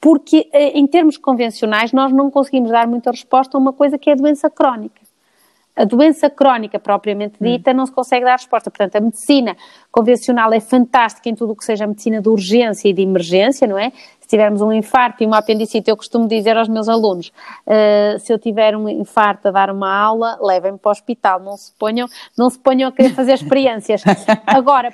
[0.00, 4.08] porque eh, em termos convencionais nós não conseguimos dar muita resposta a uma coisa que
[4.08, 5.01] é a doença crónica
[5.74, 7.46] a doença crónica propriamente hum.
[7.46, 7.74] dita hum.
[7.74, 8.70] não se consegue dar resposta.
[8.70, 9.56] Portanto, a medicina
[9.90, 13.66] convencional é fantástica em tudo o que seja a medicina de urgência e de emergência,
[13.66, 13.92] não é?
[14.32, 17.30] Tivermos um infarto e uma apendicite, eu costumo dizer aos meus alunos,
[17.66, 21.54] uh, se eu tiver um infarto a dar uma aula, levem-me para o hospital, não
[21.54, 24.02] se ponham, não se ponham a querer fazer experiências.
[24.46, 24.90] Agora,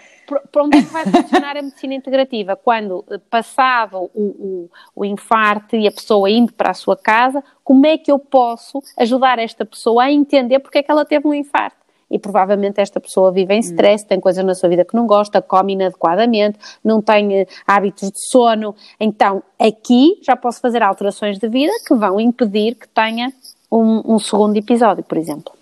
[0.50, 2.56] para onde é que vai funcionar a medicina integrativa?
[2.56, 7.86] Quando, passado o, o, o infarto e a pessoa indo para a sua casa, como
[7.86, 11.34] é que eu posso ajudar esta pessoa a entender porque é que ela teve um
[11.34, 11.77] infarto?
[12.10, 15.42] E provavelmente esta pessoa vive em stress, tem coisas na sua vida que não gosta,
[15.42, 18.74] come inadequadamente, não tem eh, hábitos de sono.
[18.98, 23.32] Então, aqui já posso fazer alterações de vida que vão impedir que tenha
[23.70, 25.52] um, um segundo episódio, por exemplo.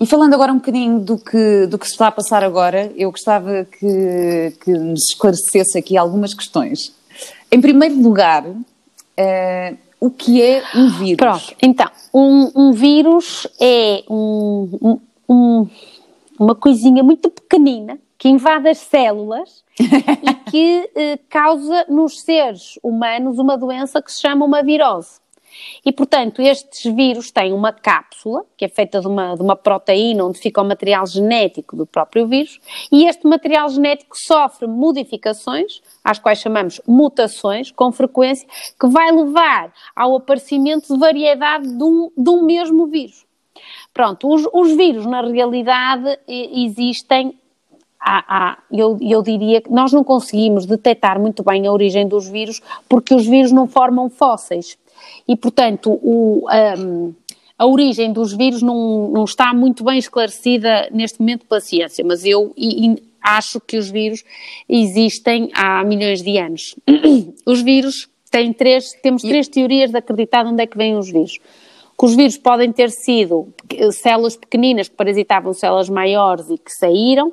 [0.00, 3.10] E falando agora um bocadinho do que, do que se está a passar agora, eu
[3.10, 6.94] gostava que, que nos esclarecesse aqui algumas questões.
[7.50, 11.16] Em primeiro lugar, uh, o que é um vírus?
[11.16, 18.78] Pronto, então, um, um vírus é um, um, uma coisinha muito pequenina que invade as
[18.78, 25.20] células e que eh, causa nos seres humanos uma doença que se chama uma virose.
[25.84, 30.24] E, portanto, estes vírus têm uma cápsula, que é feita de uma, de uma proteína
[30.24, 32.60] onde fica o material genético do próprio vírus,
[32.92, 39.72] e este material genético sofre modificações, às quais chamamos mutações, com frequência, que vai levar
[39.94, 43.27] ao aparecimento de variedade de um, de um mesmo vírus.
[43.98, 47.34] Pronto, os, os vírus, na realidade, existem
[48.00, 52.28] Há, há, eu, eu, diria que nós não conseguimos detectar muito bem a origem dos
[52.28, 54.78] vírus porque os vírus não formam fósseis
[55.26, 56.46] e, portanto, o,
[56.78, 57.12] um,
[57.58, 62.24] a origem dos vírus não, não, está muito bem esclarecida neste momento pela ciência, mas
[62.24, 64.22] eu e, e acho que os vírus
[64.68, 66.76] existem há milhões de anos.
[67.44, 71.10] Os vírus têm três, temos três teorias de acreditar de onde é que vêm os
[71.10, 71.40] vírus
[71.98, 73.48] que os vírus podem ter sido
[73.92, 77.32] células pequeninas que parasitavam células maiores e que saíram,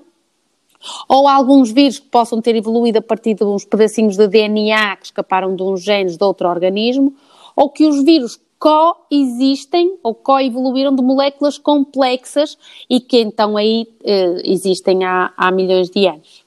[1.08, 5.06] ou alguns vírus que possam ter evoluído a partir de uns pedacinhos de DNA que
[5.06, 7.14] escaparam de uns genes de outro organismo,
[7.56, 12.58] ou que os vírus coexistem ou coevoluíram de moléculas complexas
[12.90, 16.44] e que então aí eh, existem há, há milhões de anos.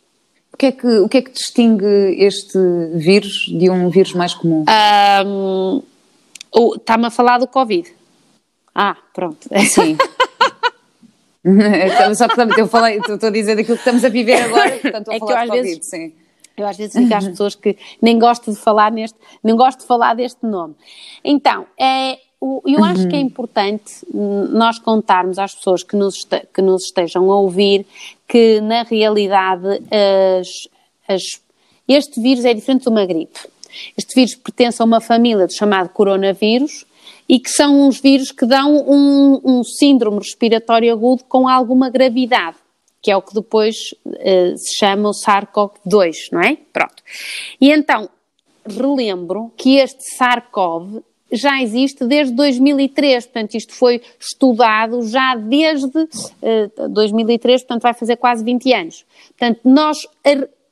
[0.52, 2.58] O que, é que, o que é que distingue este
[2.94, 4.64] vírus de um vírus mais comum?
[5.24, 5.82] Um,
[6.76, 7.97] Está-me a falar do Covid.
[8.80, 9.48] Ah, pronto.
[9.68, 9.98] Sim.
[11.44, 15.12] Então, só que eu falei, estou a dizer daquilo que estamos a viver agora, portanto
[15.12, 16.12] estou a é falar de Covid, vezes, sim.
[16.54, 19.86] Eu às vezes digo às pessoas que nem gosto de falar neste, nem gosto de
[19.86, 20.74] falar deste nome.
[21.24, 22.18] Então, é,
[22.66, 23.26] eu acho que é uhum.
[23.26, 27.86] importante nós contarmos às pessoas que nos, que nos estejam a ouvir
[28.26, 29.80] que, na realidade,
[30.38, 30.48] as,
[31.08, 31.22] as,
[31.86, 33.38] este vírus é diferente de uma gripe.
[33.96, 36.84] Este vírus pertence a uma família chamado coronavírus,
[37.28, 42.56] e que são uns vírus que dão um, um síndrome respiratório agudo com alguma gravidade,
[43.02, 46.56] que é o que depois uh, se chama o SARS-CoV-2, não é?
[46.72, 47.02] Pronto.
[47.60, 48.08] E então,
[48.66, 56.08] relembro que este SARS-CoV já existe desde 2003, portanto isto foi estudado já desde uh,
[56.40, 59.04] eh, 2003, portanto vai fazer quase 20 anos.
[59.36, 59.98] Portanto, nós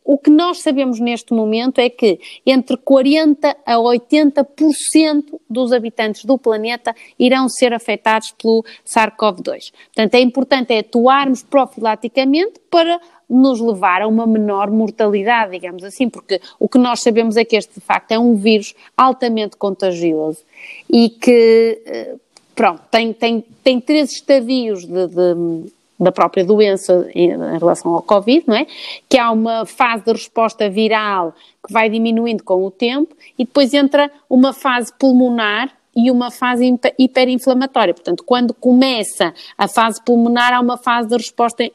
[0.07, 6.39] o que nós sabemos neste momento é que entre 40% a 80% dos habitantes do
[6.39, 9.73] planeta irão ser afetados pelo SARS-CoV-2.
[9.87, 16.09] Portanto, é importante é atuarmos profilaticamente para nos levar a uma menor mortalidade, digamos assim,
[16.09, 20.45] porque o que nós sabemos é que este, de facto, é um vírus altamente contagioso
[20.89, 22.15] e que, eh,
[22.55, 28.03] pronto, tem, tem, tem três estadios de, de da própria doença em, em, relação ao
[28.03, 28.67] Covid, não é?
[29.09, 31.35] Que há uma fase de resposta viral
[31.67, 36.79] que vai diminuindo com o tempo e depois entra uma fase pulmonar e uma fase
[36.99, 37.95] hiperinflamatória.
[37.95, 41.71] Portanto, quando começa a fase pulmonar, há uma fase de resposta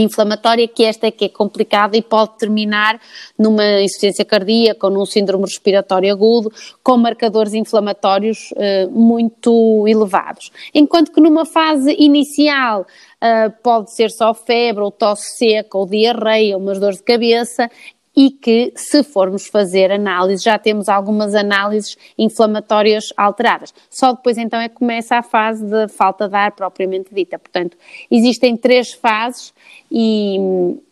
[0.00, 3.00] inflamatória, que esta é que é complicada e pode terminar
[3.38, 10.50] numa insuficiência cardíaca ou num síndrome respiratório agudo, com marcadores inflamatórios uh, muito elevados.
[10.74, 16.56] Enquanto que numa fase inicial uh, pode ser só febre ou tosse seca ou diarreia,
[16.56, 17.70] umas dores de cabeça
[18.18, 23.72] e que, se formos fazer análise, já temos algumas análises inflamatórias alteradas.
[23.88, 27.38] Só depois então é que começa a fase de falta de ar propriamente dita.
[27.38, 27.76] Portanto,
[28.10, 29.54] existem três fases
[29.88, 30.36] e,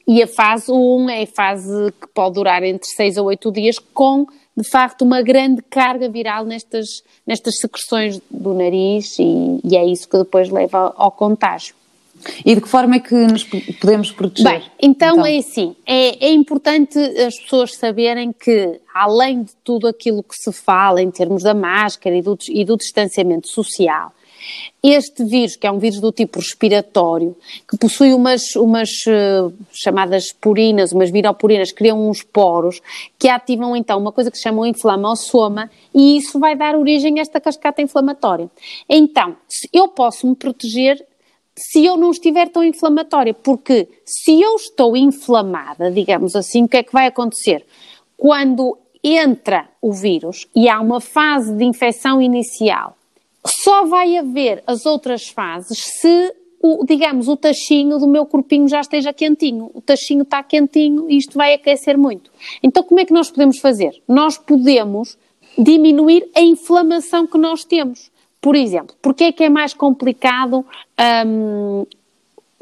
[0.07, 3.81] e a fase 1 é a fase que pode durar entre 6 a 8 dias
[3.93, 4.25] com
[4.57, 10.09] de facto uma grande carga viral nestas, nestas secreções do nariz e, e é isso
[10.09, 11.75] que depois leva ao contágio.
[12.45, 14.51] E de que forma é que nos podemos proteger?
[14.51, 19.87] Bem, então, então, é assim, é, é importante as pessoas saberem que, além de tudo
[19.87, 24.13] aquilo que se fala em termos da máscara e do, e do distanciamento social,
[24.83, 27.37] este vírus, que é um vírus do tipo respiratório,
[27.69, 32.81] que possui umas, umas uh, chamadas purinas, umas viropurinas, criam uns poros
[33.19, 37.19] que ativam então uma coisa que se chama o inflamassoma e isso vai dar origem
[37.19, 38.49] a esta cascata inflamatória.
[38.89, 39.37] Então,
[39.73, 41.05] eu posso me proteger
[41.59, 46.77] se eu não estiver tão inflamatória, porque se eu estou inflamada, digamos assim, o que
[46.77, 47.65] é que vai acontecer?
[48.17, 52.97] Quando entra o vírus e há uma fase de infecção inicial,
[53.63, 58.81] só vai haver as outras fases se o, digamos, o tachinho do meu corpinho já
[58.81, 59.71] esteja quentinho.
[59.73, 62.31] O tachinho está quentinho e isto vai aquecer muito.
[62.63, 64.03] Então, como é que nós podemos fazer?
[64.09, 65.17] Nós podemos
[65.57, 68.11] diminuir a inflamação que nós temos.
[68.47, 70.65] Por exemplo, porque é que é mais complicado
[71.27, 71.85] um,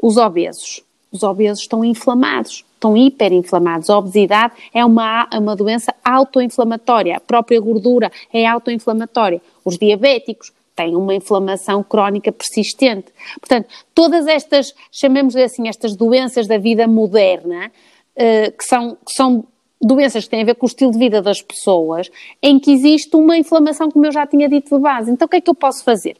[0.01, 0.81] os obesos?
[1.11, 3.87] Os obesos estão inflamados, estão hiperinflamados.
[3.91, 9.39] A obesidade é uma, uma doença autoinflamatória, a própria gordura é autoinflamatória.
[9.63, 13.13] Os diabéticos têm uma inflamação crónica persistente.
[13.39, 17.71] Portanto, todas estas, chamemos assim, estas doenças da vida moderna,
[18.15, 19.45] uh, que, são, que são
[19.85, 22.09] doenças que têm a ver com o estilo de vida das pessoas,
[22.41, 25.11] em que existe uma inflamação, como eu já tinha dito de base.
[25.11, 26.17] Então, o que é que eu posso fazer?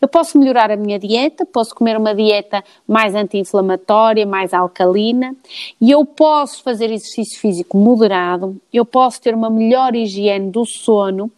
[0.00, 5.34] Eu posso melhorar a minha dieta, posso comer uma dieta mais anti-inflamatória, mais alcalina,
[5.80, 11.30] e eu posso fazer exercício físico moderado, eu posso ter uma melhor higiene do sono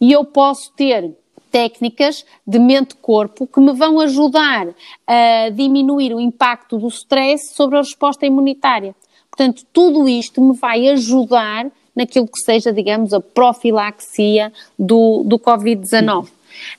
[0.00, 1.10] e eu posso ter
[1.50, 4.68] técnicas de mente-corpo que me vão ajudar
[5.06, 8.94] a diminuir o impacto do stress sobre a resposta imunitária.
[9.30, 16.28] Portanto, tudo isto me vai ajudar naquilo que seja, digamos, a profilaxia do, do Covid-19.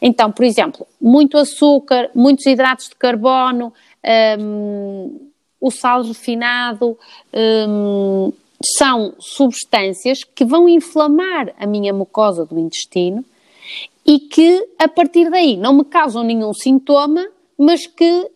[0.02, 3.74] Então, por exemplo, muito açúcar, muitos hidratos de carbono,
[4.40, 6.98] um, o sal refinado,
[7.34, 8.32] um,
[8.78, 13.26] são substâncias que vão inflamar a minha mucosa do intestino
[14.06, 17.26] e que, a partir daí, não me causam nenhum sintoma,
[17.58, 18.30] mas que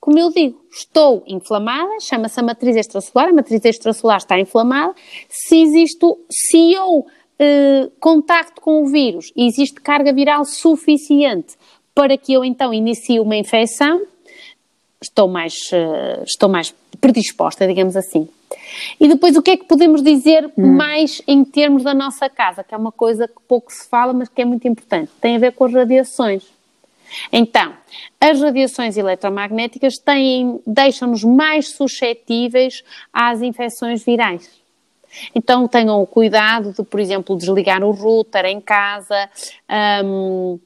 [0.00, 4.94] como eu digo, estou inflamada, chama-se a matriz extracelular, a matriz extracelular está inflamada,
[5.28, 7.06] se existe, se eu
[7.42, 11.56] eh, contacto com o vírus e existe carga viral suficiente
[11.94, 14.02] para que eu então inicie uma infecção,
[15.02, 18.28] estou mais, uh, estou mais predisposta, digamos assim.
[19.00, 20.74] E depois o que é que podemos dizer hum.
[20.74, 24.28] mais em termos da nossa casa, que é uma coisa que pouco se fala, mas
[24.28, 26.44] que é muito importante, tem a ver com as radiações.
[27.32, 27.74] Então,
[28.20, 30.02] as radiações eletromagnéticas
[30.66, 34.60] deixam-nos mais suscetíveis às infecções virais.
[35.34, 39.28] Então tenham o cuidado de, por exemplo, desligar o router em casa,
[40.04, 40.58] um,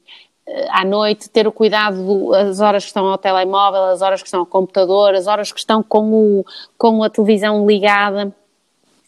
[0.69, 4.41] à noite, ter o cuidado das horas que estão ao telemóvel, as horas que estão
[4.41, 6.45] ao computador, as horas que estão com, o,
[6.77, 8.35] com a televisão ligada.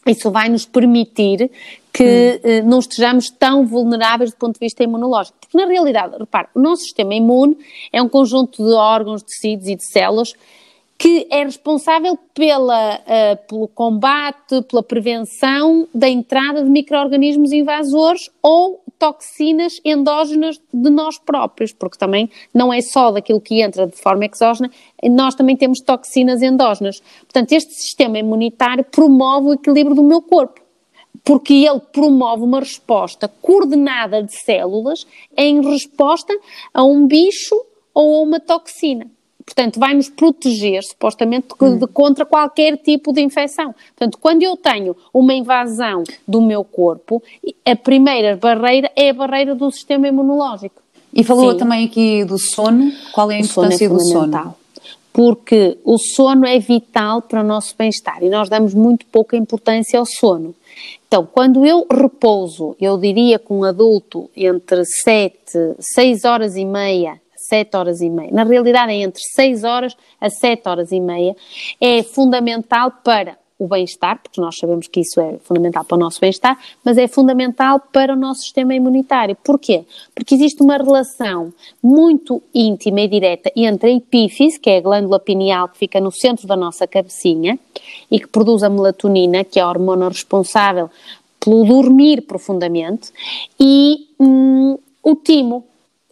[0.06, 1.50] Isso vai nos permitir
[1.92, 2.04] que
[2.44, 2.48] hum.
[2.48, 5.36] Eh, não estejamos tão vulneráveis do ponto de vista imunológico.
[5.40, 7.56] Porque, na realidade, repare, o nosso sistema imune
[7.92, 10.34] é um conjunto de órgãos, tecidos e de células
[10.98, 18.82] que é responsável pela, uh, pelo combate, pela prevenção da entrada de micro-organismos invasores ou
[18.98, 24.26] toxinas endógenas de nós próprios, porque também não é só daquilo que entra de forma
[24.26, 24.70] exógena,
[25.10, 27.00] nós também temos toxinas endógenas.
[27.20, 30.66] Portanto, este sistema imunitário promove o equilíbrio do meu corpo
[31.24, 35.04] porque ele promove uma resposta coordenada de células
[35.36, 36.32] em resposta
[36.72, 37.56] a um bicho
[37.92, 39.10] ou a uma toxina.
[39.46, 43.72] Portanto, vai nos proteger, supostamente, de, de, contra qualquer tipo de infecção.
[43.96, 47.22] Portanto, quando eu tenho uma invasão do meu corpo,
[47.64, 50.82] a primeira barreira é a barreira do sistema imunológico.
[51.14, 51.58] E falou Sim.
[51.58, 52.90] também aqui do sono.
[53.12, 54.54] Qual é a importância sono é do sono?
[55.12, 59.98] Porque o sono é vital para o nosso bem-estar e nós damos muito pouca importância
[59.98, 60.54] ao sono.
[61.06, 67.18] Então, quando eu repouso, eu diria que um adulto entre 7, 6 horas e meia
[67.48, 68.30] 7 horas e meia.
[68.32, 71.36] Na realidade, é entre 6 horas a 7 horas e meia.
[71.80, 76.20] É fundamental para o bem-estar, porque nós sabemos que isso é fundamental para o nosso
[76.20, 79.36] bem-estar, mas é fundamental para o nosso sistema imunitário.
[79.42, 79.84] Porquê?
[80.14, 85.18] Porque existe uma relação muito íntima e direta entre a epífise, que é a glândula
[85.18, 87.58] pineal que fica no centro da nossa cabecinha
[88.10, 90.90] e que produz a melatonina, que é a hormona responsável
[91.40, 93.10] pelo dormir profundamente,
[93.58, 95.64] e hum, o timo,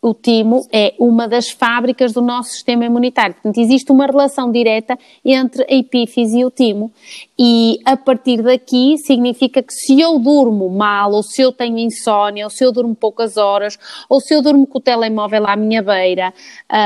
[0.05, 3.35] o timo é uma das fábricas do nosso sistema imunitário.
[3.35, 6.93] Portanto, existe uma relação direta entre a epífise e o timo.
[7.39, 12.45] E a partir daqui significa que se eu durmo mal, ou se eu tenho insónia,
[12.45, 15.83] ou se eu durmo poucas horas, ou se eu durmo com o telemóvel à minha
[15.83, 16.35] beira,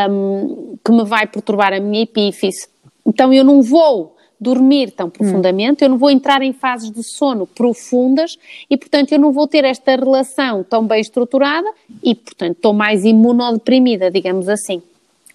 [0.08, 2.68] um, que me vai perturbar a minha epífise,
[3.04, 5.86] então eu não vou dormir tão profundamente, hum.
[5.86, 8.38] eu não vou entrar em fases de sono profundas
[8.70, 11.68] e, portanto, eu não vou ter esta relação tão bem estruturada
[12.02, 14.82] e, portanto, estou mais imunodeprimida, digamos assim.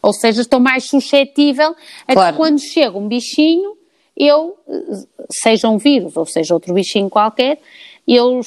[0.02, 1.76] Ou seja, estou mais suscetível
[2.08, 2.34] a claro.
[2.34, 3.78] que quando chega um bichinho,
[4.16, 4.58] eu,
[5.32, 7.60] seja um vírus ou seja outro bichinho qualquer,
[8.08, 8.42] eu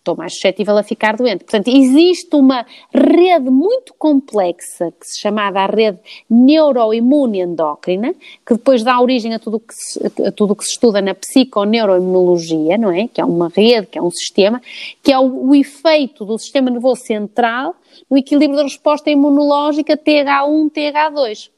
[0.00, 1.44] estou mais suscetível a ficar doente.
[1.44, 5.98] Portanto, existe uma rede muito complexa, que se chamada a rede
[6.28, 8.14] neuroimune endócrina,
[8.46, 12.78] que depois dá origem a tudo que se, a tudo que se estuda na psiconeuroimunologia,
[12.78, 13.08] não é?
[13.08, 14.60] Que é uma rede, que é um sistema,
[15.02, 17.74] que é o, o efeito do sistema nervoso central
[18.10, 21.50] no equilíbrio da resposta imunológica TH1, TH2.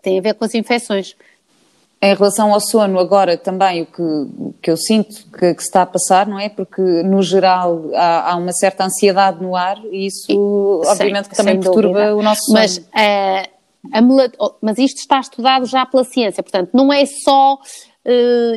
[0.00, 1.16] Tem a ver com as infecções.
[2.00, 4.02] Em relação ao sono, agora também o que,
[4.68, 6.50] que eu sinto que, que, se está a passar, não é?
[6.50, 11.30] Porque, no geral, há, há uma certa ansiedade no ar e isso, e, obviamente, sem,
[11.30, 12.58] que também perturba o nosso sono.
[12.58, 17.58] Mas, uh, mas isto está estudado já pela ciência, portanto, não é só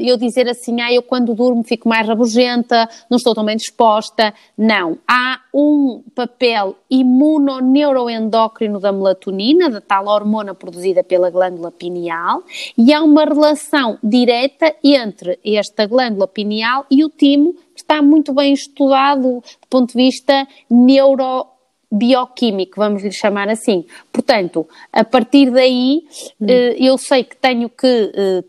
[0.01, 4.33] eu dizer assim, ah, eu quando durmo fico mais rabugenta, não estou tão bem disposta.
[4.57, 4.97] Não.
[5.07, 12.43] Há um papel imunoneuroendócrino da melatonina, da tal hormona produzida pela glândula pineal,
[12.77, 18.33] e há uma relação direta entre esta glândula pineal e o timo, que está muito
[18.33, 21.47] bem estudado do ponto de vista neuro
[21.91, 23.85] bioquímico, vamos lhe chamar assim.
[24.13, 26.03] Portanto, a partir daí,
[26.39, 26.47] hum.
[26.47, 28.43] Eh, eu sei que tenho que eh,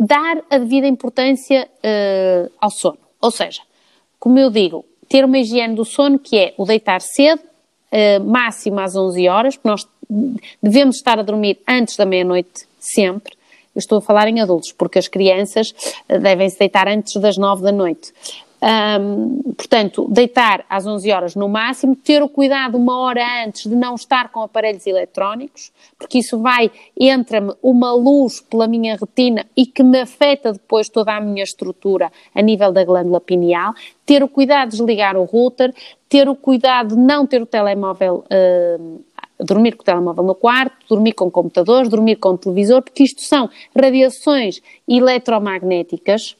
[0.00, 2.98] dar a devida importância uh, ao sono.
[3.20, 3.60] Ou seja,
[4.18, 7.42] como eu digo, ter uma higiene do sono que é o deitar cedo,
[7.92, 9.86] uh, máximo às 11 horas, porque nós
[10.62, 13.34] devemos estar a dormir antes da meia-noite sempre.
[13.74, 15.68] Eu estou a falar em adultos, porque as crianças
[16.08, 18.14] uh, devem se deitar antes das 9 da noite.
[18.62, 23.74] Um, portanto, deitar às 11 horas no máximo, ter o cuidado uma hora antes de
[23.74, 29.64] não estar com aparelhos eletrónicos, porque isso vai, entra-me uma luz pela minha retina e
[29.64, 33.72] que me afeta depois toda a minha estrutura a nível da glândula pineal,
[34.04, 35.74] ter o cuidado de desligar o router,
[36.06, 39.00] ter o cuidado de não ter o telemóvel uh,
[39.42, 43.48] dormir com o telemóvel no quarto, dormir com computadores, dormir com televisor, porque isto são
[43.74, 46.36] radiações eletromagnéticas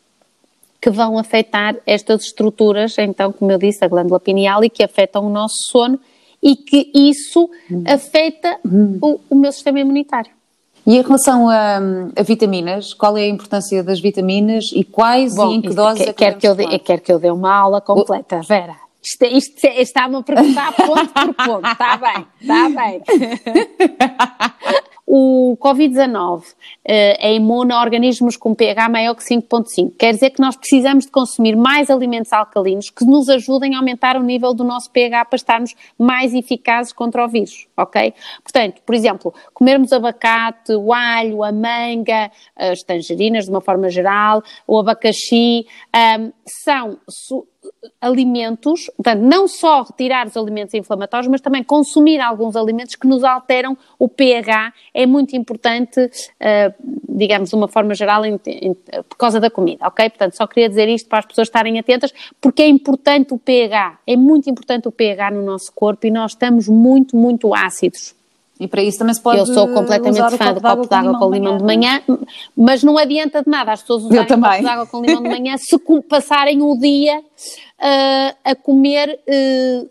[0.81, 5.27] que vão afetar estas estruturas, então, como eu disse, a glândula pineal e que afetam
[5.27, 6.01] o nosso sono
[6.43, 7.85] e que isso hum.
[7.87, 8.99] afeta hum.
[9.03, 10.31] O, o, meu sistema imunitário.
[10.87, 11.77] E em relação a,
[12.17, 16.01] a, vitaminas, qual é a importância das vitaminas e quais Bom, e em que doses
[16.01, 18.43] é que quer que eu dê, Quer que eu dê uma aula completa, o...
[18.43, 18.77] Vera.
[19.03, 21.67] Isto, isto está-me a perguntar ponto por ponto.
[21.67, 23.03] Está bem, está bem.
[25.13, 26.55] O Covid-19
[26.85, 29.97] eh, é imune a organismos com pH maior que 5.5.
[29.99, 34.17] Quer dizer que nós precisamos de consumir mais alimentos alcalinos que nos ajudem a aumentar
[34.17, 38.15] o nível do nosso pH para estarmos mais eficazes contra o vírus, ok?
[38.45, 44.45] Portanto, por exemplo, comermos abacate, o alho, a manga, as tangerinas de uma forma geral,
[44.65, 45.67] o abacaxi,
[46.21, 47.01] um, são
[48.01, 53.25] alimentos, portanto, não só retirar os alimentos inflamatórios, mas também consumir alguns alimentos que nos
[53.25, 54.73] alteram o pH.
[54.93, 56.75] É muito importante, uh,
[57.09, 58.75] digamos, de uma forma geral, em, em,
[59.09, 60.09] por causa da comida, ok?
[60.11, 63.99] Portanto, só queria dizer isto para as pessoas estarem atentas, porque é importante o pH,
[64.07, 68.15] é muito importante o pH no nosso corpo e nós estamos muito, muito ácidos.
[68.61, 71.31] E para isso também se pode Eu sou completamente fã do copo de água com
[71.31, 72.03] limão de manhã,
[72.55, 75.57] mas não adianta de nada as pessoas usarem copo de água com limão de manhã
[75.57, 77.23] se passarem o dia
[77.81, 79.89] uh, a comer uh,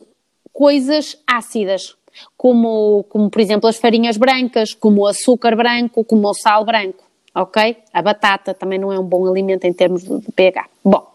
[0.53, 1.95] coisas ácidas,
[2.37, 7.03] como, como por exemplo as farinhas brancas, como o açúcar branco, como o sal branco.
[7.33, 7.77] Ok?
[7.93, 10.67] A batata também não é um bom alimento em termos de pH.
[10.83, 11.05] Bom,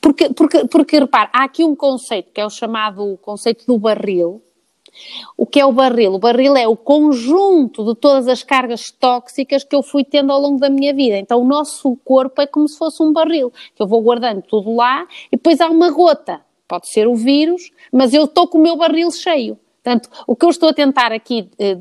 [0.00, 4.42] porque, porque, porque repare, há aqui um conceito que é o chamado conceito do barril,
[5.36, 6.14] o que é o barril?
[6.14, 10.40] O barril é o conjunto de todas as cargas tóxicas que eu fui tendo ao
[10.40, 11.16] longo da minha vida.
[11.16, 14.74] Então, o nosso corpo é como se fosse um barril, que eu vou guardando tudo
[14.74, 16.40] lá e depois há uma gota.
[16.68, 19.58] Pode ser o vírus, mas eu estou com o meu barril cheio.
[19.82, 21.78] Portanto, o que eu estou a tentar aqui eh,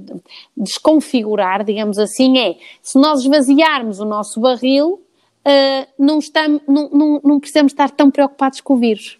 [0.55, 5.01] desconfigurar, digamos assim, é se nós esvaziarmos o nosso barril,
[5.43, 9.20] eh, não, estamos, não, não, não precisamos estar tão preocupados com o vírus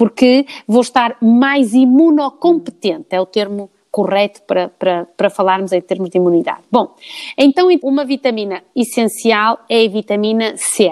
[0.00, 6.08] porque vou estar mais imunocompetente, é o termo correto para, para, para falarmos em termos
[6.08, 6.62] de imunidade.
[6.72, 6.94] Bom,
[7.36, 10.90] então uma vitamina essencial é a vitamina C.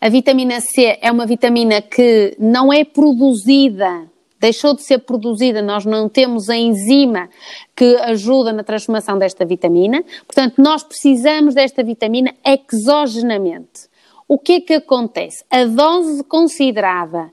[0.00, 4.10] A vitamina C é uma vitamina que não é produzida,
[4.40, 7.28] deixou de ser produzida, nós não temos a enzima
[7.76, 13.91] que ajuda na transformação desta vitamina, portanto, nós precisamos desta vitamina exogenamente
[14.28, 15.44] o que é que acontece?
[15.50, 17.32] A dose considerada,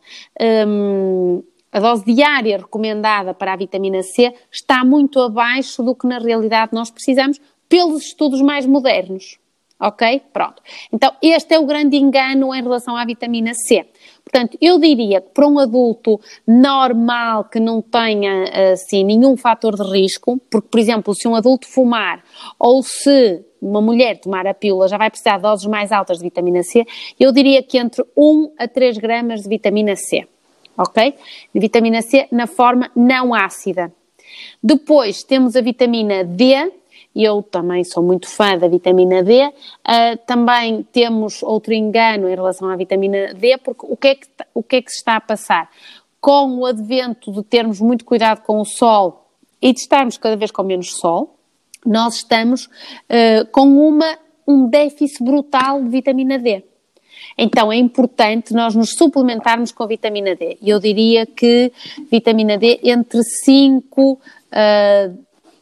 [0.68, 6.18] hum, a dose diária recomendada para a vitamina C está muito abaixo do que na
[6.18, 9.38] realidade nós precisamos pelos estudos mais modernos.
[9.80, 10.24] Ok?
[10.34, 10.62] Pronto.
[10.92, 13.88] Então, este é o grande engano em relação à vitamina C.
[14.32, 19.82] Portanto, eu diria que para um adulto normal que não tenha assim nenhum fator de
[19.82, 22.24] risco, porque, por exemplo, se um adulto fumar
[22.60, 26.24] ou se uma mulher tomar a pílula já vai precisar de doses mais altas de
[26.24, 26.86] vitamina C,
[27.20, 30.28] eu diria que entre 1 a 3 gramas de vitamina C,
[30.78, 31.16] ok?
[31.54, 33.92] De vitamina C na forma não ácida.
[34.62, 36.72] Depois temos a vitamina D,
[37.16, 39.46] eu também sou muito fã da vitamina D.
[39.46, 44.28] Uh, também temos outro engano em relação à vitamina D, porque o que, é que,
[44.54, 45.70] o que é que se está a passar?
[46.22, 49.30] Com o advento de termos muito cuidado com o sol
[49.62, 51.36] e de estarmos cada vez com menos sol,
[51.86, 56.64] nós estamos uh, com uma, um déficit brutal de vitamina D.
[57.38, 60.58] Então é importante nós nos suplementarmos com vitamina D.
[60.62, 61.72] Eu diria que
[62.12, 64.20] vitamina D entre 5 uh,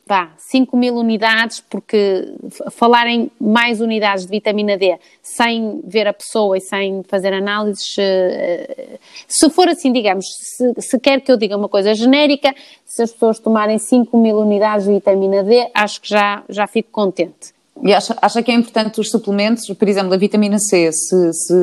[0.07, 2.33] vá, 5 mil unidades, porque
[2.71, 7.95] falar em mais unidades de vitamina D sem ver a pessoa e sem fazer análises,
[7.99, 8.97] eh,
[9.27, 12.55] se for assim, digamos, se, se quer que eu diga uma coisa genérica,
[12.85, 16.89] se as pessoas tomarem 5 mil unidades de vitamina D, acho que já, já fico
[16.91, 17.57] contente.
[17.83, 21.53] E acha, acha que é importante os suplementos, por exemplo, a vitamina C, se, se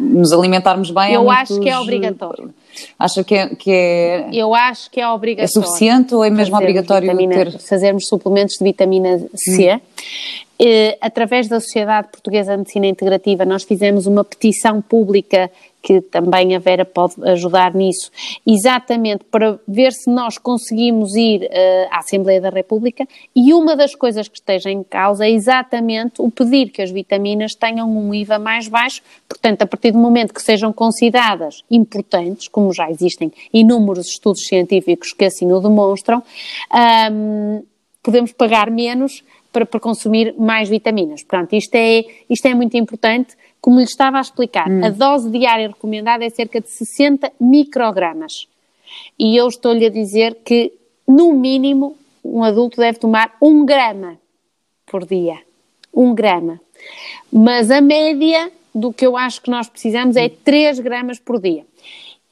[0.00, 1.12] nos alimentarmos bem?
[1.12, 2.54] Eu acho que é obrigatório.
[2.98, 4.28] Acha que é, que é.
[4.32, 5.44] Eu acho que é obrigatório.
[5.44, 7.58] É suficiente ou é mesmo obrigatório vitamina, ter.
[7.60, 9.74] Fazermos suplementos de vitamina C.
[9.74, 9.80] Hum.
[10.60, 15.50] Eh, através da Sociedade Portuguesa de Medicina Integrativa, nós fizemos uma petição pública
[15.80, 18.10] que também a Vera pode ajudar nisso,
[18.46, 23.06] exatamente para ver se nós conseguimos ir uh, à Assembleia da República.
[23.34, 27.54] E uma das coisas que esteja em causa é exatamente o pedir que as vitaminas
[27.54, 32.72] tenham um IVA mais baixo, portanto, a partir do momento que sejam consideradas importantes, como
[32.72, 36.22] já existem inúmeros estudos científicos que assim o demonstram,
[37.10, 37.62] um,
[38.02, 39.22] podemos pagar menos
[39.52, 41.22] para, para consumir mais vitaminas.
[41.22, 43.36] Portanto, isto é, isto é muito importante.
[43.60, 44.84] Como lhe estava a explicar, hum.
[44.84, 48.46] a dose diária recomendada é cerca de 60 microgramas.
[49.18, 50.72] E eu estou-lhe a dizer que,
[51.06, 54.18] no mínimo, um adulto deve tomar um grama
[54.86, 55.38] por dia.
[55.92, 56.60] Um grama.
[57.32, 61.64] Mas a média do que eu acho que nós precisamos é 3 gramas por dia.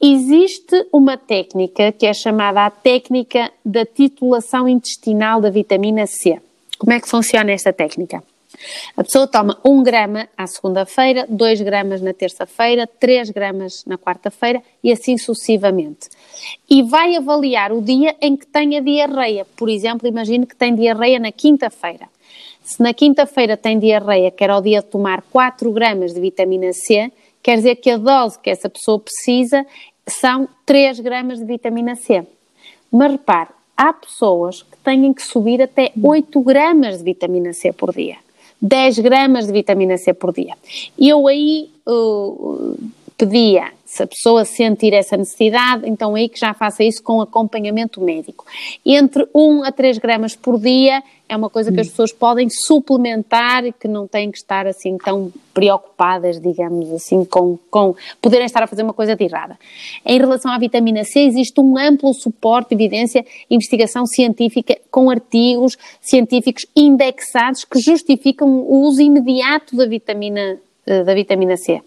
[0.01, 6.39] Existe uma técnica que é chamada a técnica da titulação intestinal da vitamina C.
[6.77, 8.23] Como é que funciona esta técnica?
[8.95, 14.63] A pessoa toma 1 grama à segunda-feira, 2 gramas na terça-feira, 3 gramas na quarta-feira
[14.83, 16.09] e assim sucessivamente.
[16.69, 19.45] E vai avaliar o dia em que tem a diarreia.
[19.55, 22.07] Por exemplo, imagine que tem diarreia na quinta-feira.
[22.63, 27.11] Se na quinta-feira tem diarreia, que era o dia tomar 4 gramas de vitamina C,
[27.43, 29.65] quer dizer que a dose que essa pessoa precisa
[30.07, 32.25] são 3 gramas de vitamina C.
[32.91, 37.93] Mas repare, há pessoas que têm que subir até 8 gramas de vitamina C por
[37.93, 38.17] dia.
[38.59, 40.55] 10 gramas de vitamina C por dia.
[40.97, 42.75] E eu aí uh,
[43.17, 47.19] ortopedia, se a pessoa sentir essa necessidade, então é aí que já faça isso com
[47.19, 48.45] acompanhamento médico.
[48.85, 53.65] Entre 1 a 3 gramas por dia é uma coisa que as pessoas podem suplementar
[53.65, 58.61] e que não têm que estar assim tão preocupadas, digamos assim, com, com poderem estar
[58.61, 59.57] a fazer uma coisa de errada.
[60.05, 66.65] Em relação à vitamina C, existe um amplo suporte, evidência, investigação científica com artigos científicos
[66.75, 70.59] indexados que justificam o uso imediato da vitamina
[71.03, 71.81] da vitamina C.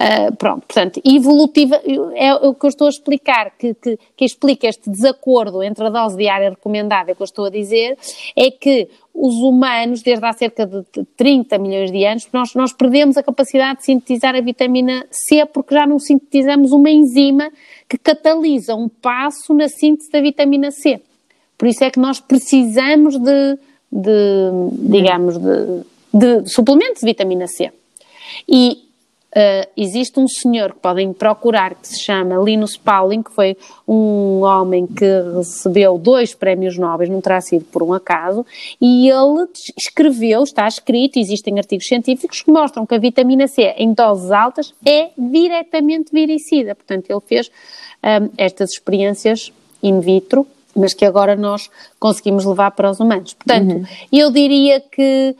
[0.00, 1.80] Uh, pronto, portanto, evolutiva
[2.14, 5.90] é o que eu estou a explicar, que, que, que, explica este desacordo entre a
[5.90, 7.96] dose diária recomendada que eu estou a dizer,
[8.36, 10.84] é que os humanos, desde há cerca de
[11.16, 15.74] 30 milhões de anos, nós, nós perdemos a capacidade de sintetizar a vitamina C porque
[15.74, 17.50] já não sintetizamos uma enzima
[17.88, 21.00] que catalisa um passo na síntese da vitamina C.
[21.56, 23.58] Por isso é que nós precisamos de,
[23.90, 25.82] de digamos, de,
[26.14, 27.72] de suplementos de vitamina C.
[28.48, 28.88] E
[29.34, 33.56] uh, existe um senhor que podem procurar que se chama Linus Pauling, que foi
[33.86, 35.06] um homem que
[35.36, 38.44] recebeu dois prémios Nobel, não terá sido por um acaso,
[38.80, 43.92] e ele escreveu, está escrito, existem artigos científicos que mostram que a vitamina C em
[43.92, 46.74] doses altas é diretamente viricida.
[46.74, 47.50] Portanto, ele fez um,
[48.02, 49.52] eh, estas experiências
[49.82, 51.68] in vitro mas que agora nós
[51.98, 53.34] conseguimos levar para os humanos.
[53.34, 53.84] Portanto, uhum.
[54.12, 55.34] eu diria que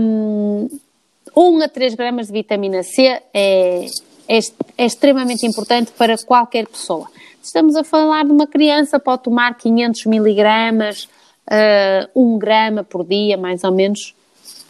[0.00, 0.68] um,
[1.36, 3.86] 1 a 3 gramas de vitamina C é,
[4.28, 4.38] é,
[4.78, 7.06] é extremamente importante para qualquer pessoa.
[7.42, 11.08] Estamos a falar de uma criança, pode tomar 500 miligramas,
[12.14, 14.14] uh, 1 grama por dia, mais ou menos,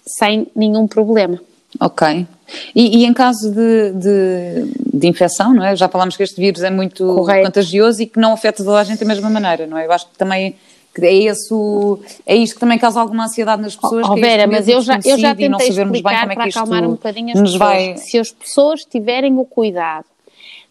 [0.06, 1.40] sem nenhum problema.
[1.78, 2.26] Ok.
[2.74, 5.76] E, e em caso de, de, de, infecção, não é?
[5.76, 7.44] Já falámos que este vírus é muito Correto.
[7.44, 9.86] contagioso e que não afeta toda a gente da mesma maneira, não é?
[9.86, 10.56] Eu acho que também
[11.00, 14.08] é isso, é isto que também causa alguma ansiedade nas pessoas.
[14.08, 16.84] Oh, Vera, mas eu já, eu já tentei explicar bem como é que para acalmar
[16.84, 17.56] um bocadinho as pessoas.
[17.56, 17.96] Vai...
[17.96, 20.04] Se as pessoas tiverem o cuidado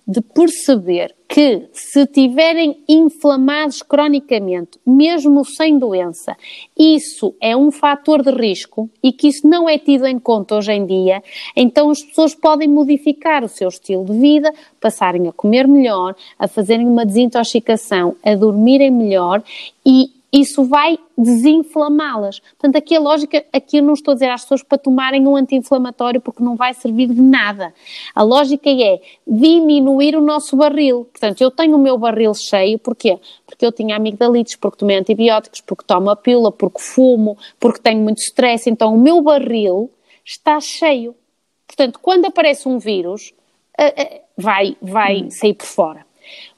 [0.09, 6.35] de perceber que se tiverem inflamados cronicamente, mesmo sem doença,
[6.75, 10.71] isso é um fator de risco e que isso não é tido em conta hoje
[10.71, 11.21] em dia,
[11.55, 14.51] então as pessoas podem modificar o seu estilo de vida,
[14.81, 19.43] passarem a comer melhor, a fazerem uma desintoxicação, a dormirem melhor
[19.85, 22.39] e isso vai desinflamá-las.
[22.39, 25.35] Portanto, aqui a lógica, aqui eu não estou a dizer às pessoas para tomarem um
[25.35, 27.73] anti-inflamatório porque não vai servir de nada.
[28.13, 31.05] A lógica é diminuir o nosso barril.
[31.05, 33.19] Portanto, eu tenho o meu barril cheio, porquê?
[33.45, 38.01] Porque eu tinha amigdalites, porque tomei antibióticos, porque tomo a pílula, porque fumo, porque tenho
[38.01, 39.89] muito stress, então o meu barril
[40.23, 41.15] está cheio.
[41.65, 43.33] Portanto, quando aparece um vírus,
[43.77, 45.31] eh, eh, vai, vai hum.
[45.31, 46.05] sair por fora.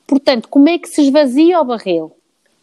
[0.07, 2.11] Portanto, como é que se esvazia o barril?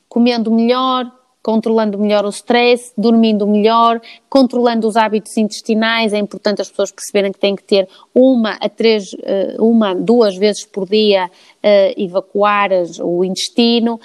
[0.09, 1.11] Comendo melhor,
[1.43, 6.13] controlando melhor o stress, dormindo melhor, controlando os hábitos intestinais.
[6.13, 10.37] É importante as pessoas perceberem que têm que ter uma a três, eh, uma, duas
[10.37, 12.71] vezes por dia uh, evacuar
[13.03, 13.99] o intestino.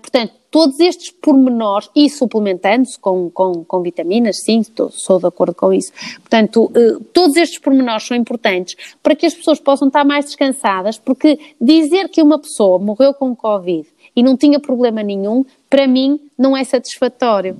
[0.00, 5.52] Portanto, todos estes pormenores e suplementando-se com, com, com, vitaminas, sim, estou, sou de acordo
[5.52, 5.92] com isso.
[6.20, 10.96] Portanto, uh, todos estes pormenores são importantes para que as pessoas possam estar mais descansadas,
[10.96, 16.20] porque dizer que uma pessoa morreu com Covid e não tinha problema nenhum, para mim
[16.38, 17.56] não é satisfatório.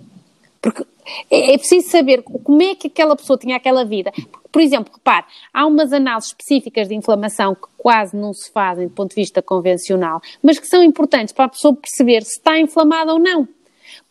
[0.61, 0.85] Porque
[1.31, 4.13] é, é preciso saber como é que aquela pessoa tinha aquela vida.
[4.51, 8.95] Por exemplo, repare, há umas análises específicas de inflamação que quase não se fazem do
[8.95, 13.13] ponto de vista convencional, mas que são importantes para a pessoa perceber se está inflamada
[13.13, 13.49] ou não.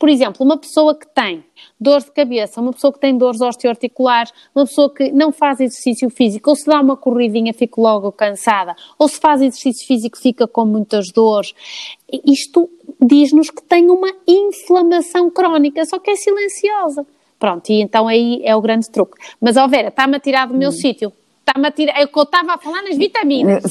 [0.04, 1.45] Por exemplo, uma pessoa que tem
[1.80, 6.10] dores de cabeça, uma pessoa que tem dores osteoarticulares, uma pessoa que não faz exercício
[6.10, 10.45] físico, ou se dá uma corridinha fica logo cansada, ou se faz exercício físico fica
[10.45, 11.56] com muitas dores.
[12.26, 12.70] Isto
[13.01, 17.08] diz-nos que tem uma inflamação crónica, só que é silenciosa.
[17.39, 19.18] Pronto, e então aí é o grande truque.
[19.39, 20.74] Mas, ó Vera, está-me a tirar do meu hum.
[20.74, 21.14] sítio.
[21.39, 21.97] Está-me a tirar...
[21.97, 23.64] É o que eu estava a falar nas vitaminas.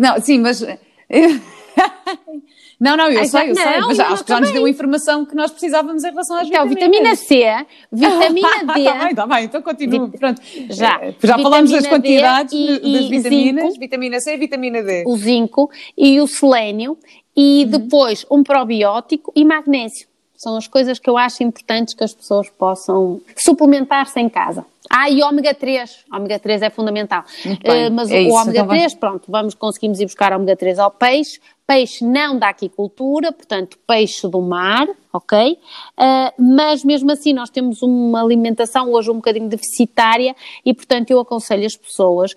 [0.00, 0.64] Não, sim, mas...
[2.80, 5.26] Não, não, eu sei, eu sei, mas não, acho que já nos deu a informação
[5.26, 7.20] que nós precisávamos em relação às então, vitaminas.
[7.20, 8.80] vitamina C, vitamina D.
[8.80, 10.10] Está bem, está bem, então continuo.
[10.12, 10.40] Pronto.
[10.70, 15.04] Já, eh, já falámos das quantidades e, das vitaminas, zinco, vitamina C e vitamina D.
[15.06, 16.96] O zinco e o selênio
[17.36, 17.70] e uhum.
[17.70, 20.09] depois um probiótico e magnésio.
[20.40, 24.64] São as coisas que eu acho importantes que as pessoas possam suplementar-se em casa.
[24.88, 26.06] Ah, e ômega 3.
[26.10, 27.24] Ômega 3 é fundamental.
[27.44, 30.78] Uh, mas é o, isso, ômega então 3, pronto, vamos conseguimos ir buscar ômega 3
[30.78, 31.38] ao peixe.
[31.66, 35.52] Peixe não da aquicultura, portanto, peixe do mar, ok?
[35.52, 40.34] Uh, mas mesmo assim, nós temos uma alimentação hoje um bocadinho deficitária
[40.64, 42.34] e, portanto, eu aconselho as pessoas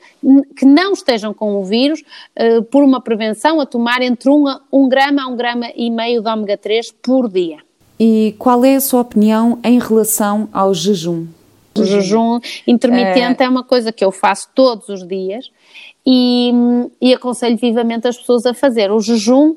[0.58, 2.02] que não estejam com o vírus,
[2.38, 5.72] uh, por uma prevenção, a tomar entre 1 um, um grama a 1 um grama
[5.74, 7.60] e meio de ômega 3 por dia.
[8.00, 11.28] E qual é a sua opinião em relação ao jejum?
[11.78, 13.46] O jejum intermitente é...
[13.46, 15.50] é uma coisa que eu faço todos os dias
[16.06, 16.52] e,
[17.02, 18.92] e, aconselho vivamente as pessoas a fazer.
[18.92, 19.56] O jejum,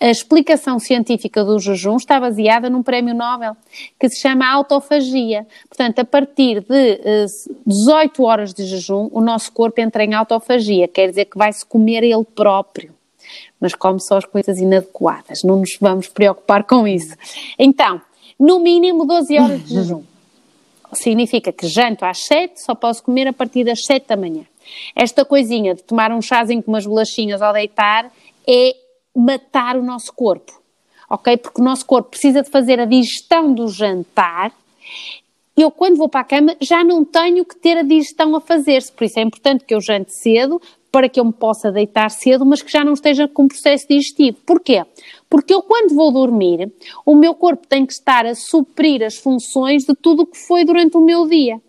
[0.00, 3.56] a explicação científica do jejum está baseada num prémio Nobel
[3.98, 5.46] que se chama autofagia.
[5.68, 7.26] Portanto, a partir de
[7.66, 11.66] 18 eh, horas de jejum, o nosso corpo entra em autofagia, quer dizer que vai-se
[11.66, 12.97] comer ele próprio.
[13.60, 17.14] Mas come só as coisas inadequadas, não nos vamos preocupar com isso.
[17.58, 18.00] Então,
[18.38, 20.02] no mínimo 12 horas de jejum.
[20.92, 24.44] Significa que janto às 7, só posso comer a partir das 7 da manhã.
[24.94, 28.10] Esta coisinha de tomar um chazinho com umas bolachinhas ao deitar
[28.46, 28.74] é
[29.14, 30.52] matar o nosso corpo,
[31.10, 31.36] ok?
[31.36, 34.52] Porque o nosso corpo precisa de fazer a digestão do jantar.
[35.56, 38.92] Eu, quando vou para a cama, já não tenho que ter a digestão a fazer-se,
[38.92, 42.44] por isso é importante que eu jante cedo, para que eu me possa deitar cedo,
[42.46, 44.38] mas que já não esteja com processo digestivo.
[44.46, 44.84] Porquê?
[45.28, 46.72] Porque eu, quando vou dormir,
[47.04, 50.64] o meu corpo tem que estar a suprir as funções de tudo o que foi
[50.64, 51.60] durante o meu dia.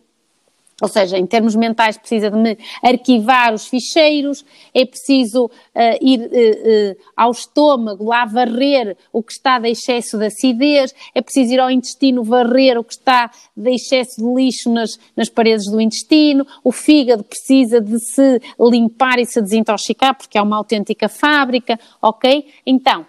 [0.81, 5.49] Ou seja, em termos mentais, precisa de me arquivar os ficheiros, é preciso uh,
[6.01, 11.21] ir uh, uh, ao estômago lá varrer o que está de excesso de acidez, é
[11.21, 15.65] preciso ir ao intestino varrer o que está de excesso de lixo nas, nas paredes
[15.69, 21.09] do intestino, o fígado precisa de se limpar e se desintoxicar, porque é uma autêntica
[21.09, 22.47] fábrica, ok?
[22.65, 23.05] Então,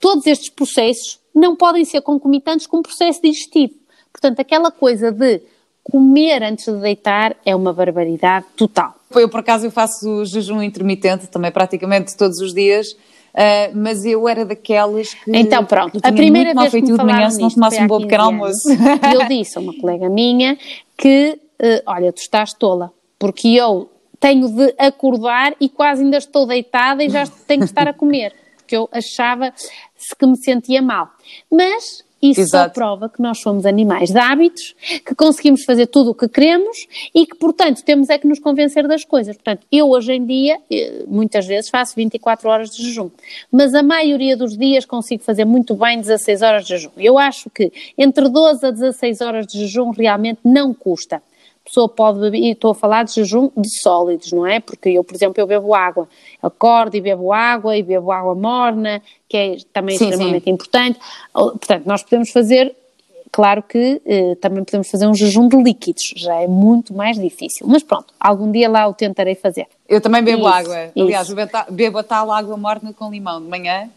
[0.00, 3.74] todos estes processos não podem ser concomitantes com o processo digestivo.
[4.12, 5.42] Portanto, aquela coisa de
[5.84, 8.94] comer antes de deitar é uma barbaridade total.
[9.14, 14.26] Eu, por acaso, eu faço jejum intermitente também praticamente todos os dias, uh, mas eu
[14.26, 15.30] era daquelas que.
[15.36, 18.24] Então, pronto, a primeira vez que me de manhã se não tomasse um bom pequeno
[18.24, 18.68] almoço.
[19.12, 20.58] Eu disse a uma colega minha
[20.96, 26.46] que, uh, olha, tu estás tola, porque eu tenho de acordar e quase ainda estou
[26.46, 29.52] deitada e já tenho que estar a comer, porque eu achava
[30.18, 31.10] que me sentia mal.
[31.50, 32.68] Mas isso Exato.
[32.68, 36.86] só prova que nós somos animais de hábitos, que conseguimos fazer tudo o que queremos
[37.14, 39.36] e que, portanto, temos é que nos convencer das coisas.
[39.36, 43.10] Portanto, eu hoje em dia, eh, muitas vezes, faço 24 horas de jejum,
[43.52, 46.90] mas a maioria dos dias consigo fazer muito bem 16 horas de jejum.
[46.96, 51.22] Eu acho que entre 12 a 16 horas de jejum realmente não custa
[51.64, 54.60] pessoa pode beber, e estou a falar de jejum de sólidos, não é?
[54.60, 56.08] Porque eu, por exemplo, eu bebo água,
[56.42, 60.50] acordo e bebo água e bebo água morna, que é também sim, extremamente sim.
[60.50, 60.98] importante.
[61.32, 62.76] Portanto, nós podemos fazer,
[63.32, 67.66] claro que eh, também podemos fazer um jejum de líquidos, já é muito mais difícil.
[67.66, 69.66] Mas pronto, algum dia lá o tentarei fazer.
[69.88, 71.28] Eu também bebo isso, água, aliás,
[71.70, 73.90] bebo a tal água morna com limão de manhã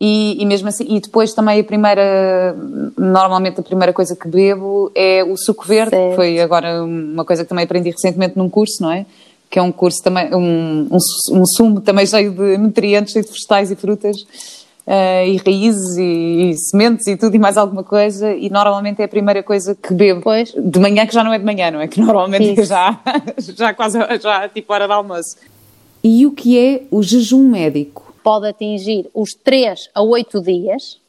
[0.00, 2.56] e, e, mesmo assim, e depois também a primeira,
[2.96, 6.10] normalmente a primeira coisa que bebo é o suco verde, certo.
[6.10, 9.04] que foi agora uma coisa que também aprendi recentemente num curso, não é?
[9.50, 10.98] Que é um curso também, um, um,
[11.32, 14.16] um sumo também cheio de nutrientes, cheio de vegetais e frutas.
[14.86, 19.04] Uh, e raízes e, e, sementes e tudo e mais alguma coisa e normalmente é
[19.04, 20.52] a primeira coisa que bebo pois.
[20.52, 21.86] de manhã que já não é de manhã, não é?
[21.86, 22.98] Que normalmente é já,
[23.38, 25.36] já quase já tipo hora de almoço.
[26.02, 28.09] E o que é o jejum médico?
[28.22, 31.00] Pode atingir os 3 a 8 dias,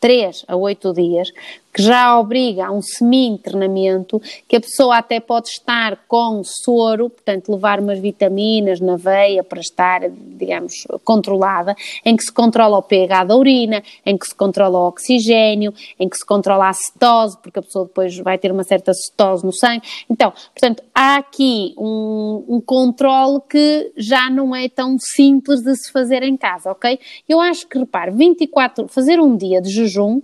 [0.00, 1.32] 3 a 8 dias,
[1.72, 7.50] que já obriga a um semi-internamento, que a pessoa até pode estar com soro, portanto,
[7.50, 13.24] levar umas vitaminas na veia para estar, digamos, controlada, em que se controla o pH
[13.24, 17.58] da urina, em que se controla o oxigênio, em que se controla a cetose, porque
[17.58, 19.82] a pessoa depois vai ter uma certa cetose no sangue.
[20.10, 25.90] Então, portanto, há aqui um, um controle que já não é tão simples de se
[25.90, 26.98] fazer em casa, ok?
[27.28, 30.20] Eu acho que, repare, 24, fazer um dia de jejum,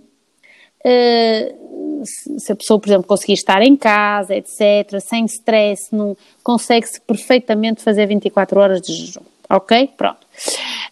[0.85, 6.99] Uh, se a pessoa, por exemplo, conseguir estar em casa, etc., sem stress, não, consegue-se
[7.01, 9.21] perfeitamente fazer 24 horas de jejum.
[9.49, 9.89] Ok?
[9.97, 10.27] Pronto.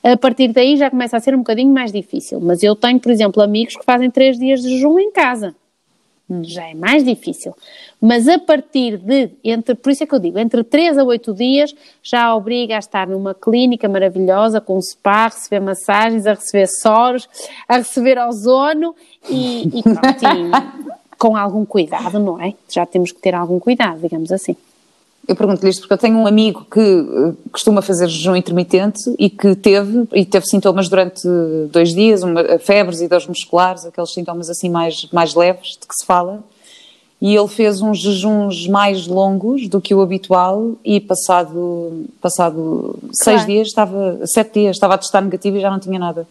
[0.04, 2.40] A partir daí já começa a ser um bocadinho mais difícil.
[2.40, 5.56] Mas eu tenho, por exemplo, amigos que fazem 3 dias de jejum em casa
[6.44, 7.56] já é mais difícil.
[8.02, 11.34] Mas a partir de, entre, por isso é que eu digo, entre 3 a 8
[11.34, 16.34] dias já obriga a estar numa clínica maravilhosa, com um spa, a receber massagens, a
[16.34, 17.30] receber soros,
[17.68, 18.96] a receber ozono
[19.30, 22.54] e, e, pronto, e com algum cuidado, não é?
[22.70, 24.56] Já temos que ter algum cuidado, digamos assim.
[25.28, 29.30] Eu pergunto-lhe isto porque eu tenho um amigo que eh, costuma fazer jejum intermitente e
[29.30, 31.28] que teve, e teve sintomas durante
[31.70, 35.94] dois dias, uma, febres e dores musculares, aqueles sintomas assim mais, mais leves de que
[35.94, 36.42] se fala,
[37.20, 43.12] e ele fez uns jejuns mais longos do que o habitual e passado, passado claro.
[43.12, 46.26] seis dias, estava, sete dias, estava a testar negativo e já não tinha nada.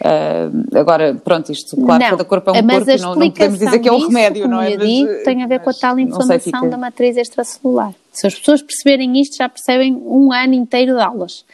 [0.00, 3.58] Uh, agora, pronto, isto, claro, não, cada corpo é um corpo e não, não, podemos
[3.58, 4.76] dizer que é um remédio, não é?
[4.76, 7.94] Mas, digo, tem a ver com a tal inflamação sei, da matriz extracelular.
[8.12, 11.44] Se as pessoas perceberem isto, já percebem um ano inteiro de aulas.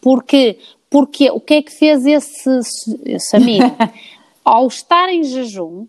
[0.00, 0.58] Porque,
[0.90, 2.60] porque o que é que fez esse,
[3.06, 3.72] esse amigo?
[4.44, 5.86] Ao estar em jejum,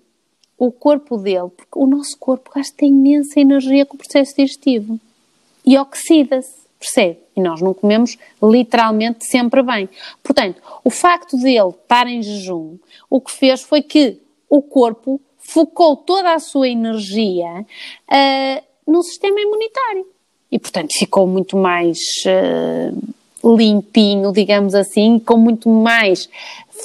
[0.57, 4.99] o corpo dele, porque o nosso corpo gasta imensa energia com o processo digestivo
[5.65, 7.19] e oxida-se, percebe?
[7.35, 9.89] E nós não comemos literalmente sempre bem.
[10.21, 12.77] Portanto, o facto dele estar em jejum,
[13.09, 14.19] o que fez foi que
[14.49, 20.07] o corpo focou toda a sua energia uh, no sistema imunitário.
[20.51, 26.29] E, portanto, ficou muito mais uh, limpinho, digamos assim, com muito mais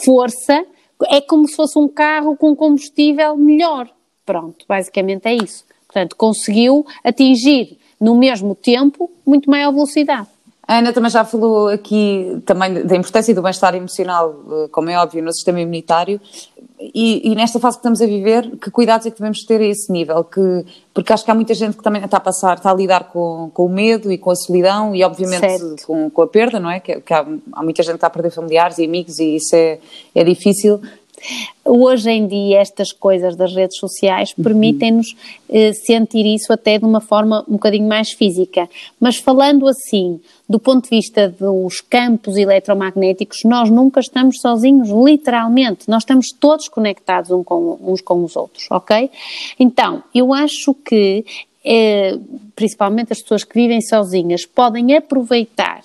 [0.05, 0.64] força.
[1.11, 3.88] É como se fosse um carro com combustível melhor.
[4.24, 5.64] Pronto, basicamente é isso.
[5.86, 10.28] Portanto, conseguiu atingir no mesmo tempo muito maior velocidade.
[10.68, 14.99] A Ana também já falou aqui também da importância do bem-estar emocional, eh, como é
[14.99, 16.20] óbvio, no sistema imunitário.
[16.78, 19.64] E, e, nesta fase que estamos a viver, que cuidados é que devemos ter a
[19.64, 20.22] esse nível?
[20.22, 23.05] Que, porque acho que há muita gente que também está a passar, está a lidar
[23.05, 26.70] com, com o medo e com a solidão e, obviamente, com, com, a perda, não
[26.70, 26.80] é?
[26.80, 29.57] Que, que há, há, muita gente que está a perder familiares e amigos e isso
[29.57, 29.78] é,
[30.14, 30.82] é difícil.
[31.64, 34.44] Hoje em dia, estas coisas das redes sociais uhum.
[34.44, 35.14] permitem-nos
[35.50, 38.68] eh, sentir isso até de uma forma um bocadinho mais física.
[38.98, 45.88] Mas falando assim, do ponto de vista dos campos eletromagnéticos, nós nunca estamos sozinhos, literalmente.
[45.88, 49.10] Nós estamos todos conectados uns com, uns com os outros, ok?
[49.58, 51.24] Então, eu acho que,
[51.64, 52.16] eh,
[52.56, 55.82] principalmente as pessoas que vivem sozinhas, podem aproveitar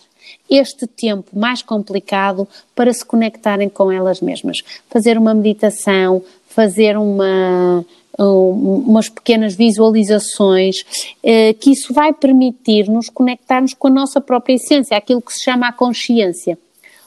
[0.55, 4.57] este tempo mais complicado para se conectarem com elas mesmas.
[4.89, 7.85] Fazer uma meditação, fazer uma,
[8.19, 10.75] umas pequenas visualizações,
[11.23, 15.67] eh, que isso vai permitir-nos conectarmos com a nossa própria essência, aquilo que se chama
[15.67, 16.57] a consciência.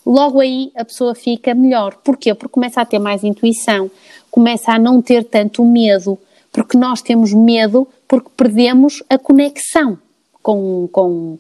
[0.05, 1.97] Logo aí a pessoa fica melhor.
[2.05, 2.35] Porquê?
[2.35, 3.91] Porque começa a ter mais intuição,
[4.31, 6.19] começa a não ter tanto medo,
[6.53, 9.99] porque nós temos medo porque perdemos a conexão
[10.43, 11.39] com, com,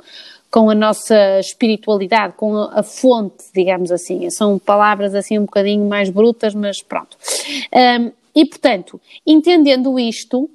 [0.50, 4.28] com a nossa espiritualidade, com a, fonte, digamos assim.
[4.30, 7.16] São palavras assim um bocadinho mais brutas, mas pronto.
[8.00, 10.48] Um, e portanto, entendendo isto,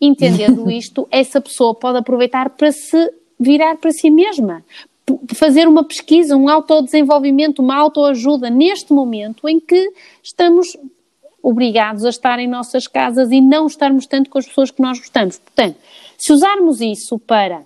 [0.00, 4.64] entendendo isto, essa pessoa pode aproveitar para se virar para si mesma,
[5.34, 9.92] fazer uma pesquisa, um autodesenvolvimento, uma autoajuda neste momento em que
[10.22, 10.76] estamos
[11.42, 14.98] obrigados a estar em nossas casas e não estarmos tanto com as pessoas que nós
[14.98, 15.38] gostamos.
[15.38, 15.76] Portanto,
[16.16, 17.62] se usarmos isso para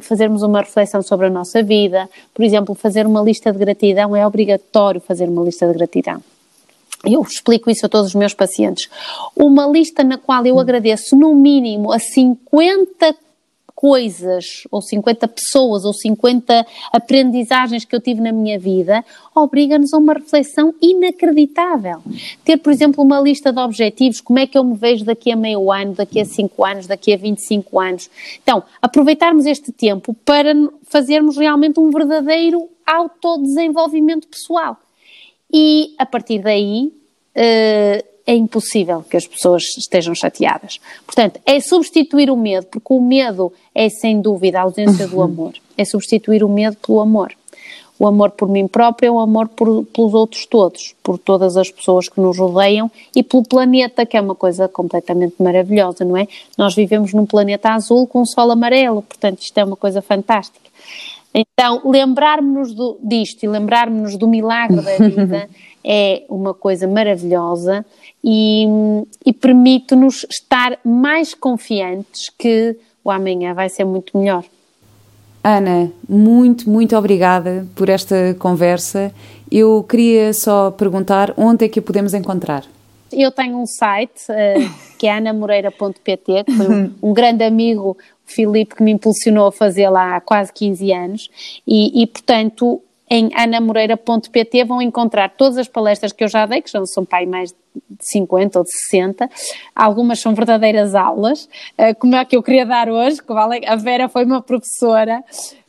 [0.00, 4.26] fazermos uma reflexão sobre a nossa vida, por exemplo, fazer uma lista de gratidão, é
[4.26, 6.22] obrigatório fazer uma lista de gratidão.
[7.04, 8.88] Eu explico isso a todos os meus pacientes.
[9.34, 13.14] Uma lista na qual eu agradeço no mínimo a 50
[13.80, 19.02] coisas, ou 50 pessoas, ou 50 aprendizagens que eu tive na minha vida,
[19.34, 22.02] obriga-nos a uma reflexão inacreditável.
[22.44, 25.36] Ter, por exemplo, uma lista de objetivos, como é que eu me vejo daqui a
[25.36, 28.10] meio ano, daqui a 5 anos, daqui a 25 anos.
[28.42, 30.52] Então, aproveitarmos este tempo para
[30.82, 34.76] fazermos realmente um verdadeiro autodesenvolvimento pessoal.
[35.50, 36.92] E, a partir daí,
[37.34, 40.78] uh, é impossível que as pessoas estejam chateadas.
[41.04, 45.54] Portanto, é substituir o medo, porque o medo é sem dúvida a ausência do amor.
[45.76, 47.34] É substituir o medo pelo amor.
[47.98, 52.08] O amor por mim própria, o amor por, pelos outros todos, por todas as pessoas
[52.08, 56.28] que nos rodeiam e pelo planeta, que é uma coisa completamente maravilhosa, não é?
[56.56, 60.70] Nós vivemos num planeta azul com um sol amarelo, portanto, isto é uma coisa fantástica.
[61.34, 65.50] Então, lembrarmos-nos disto e lembrarmos-nos do milagre da vida
[65.84, 67.84] é uma coisa maravilhosa
[68.22, 68.66] e,
[69.24, 74.44] e permite-nos estar mais confiantes que o amanhã vai ser muito melhor.
[75.42, 79.12] Ana, muito, muito obrigada por esta conversa.
[79.50, 82.64] Eu queria só perguntar onde é que a podemos encontrar?
[83.10, 87.96] Eu tenho um site uh, que é anamoreira.pt, que foi um, um, grande amigo, o
[88.26, 91.30] Filipe, que me impulsionou a fazer lá há quase 15 anos,
[91.66, 96.70] e, e portanto em anamoreira.pt vão encontrar todas as palestras que eu já dei, que
[96.70, 97.56] já são pai mais de
[98.00, 99.28] 50 ou de 60.
[99.74, 103.74] Algumas são verdadeiras aulas, eh, como é que eu queria dar hoje, que vale, a
[103.74, 105.24] Vera foi uma professora,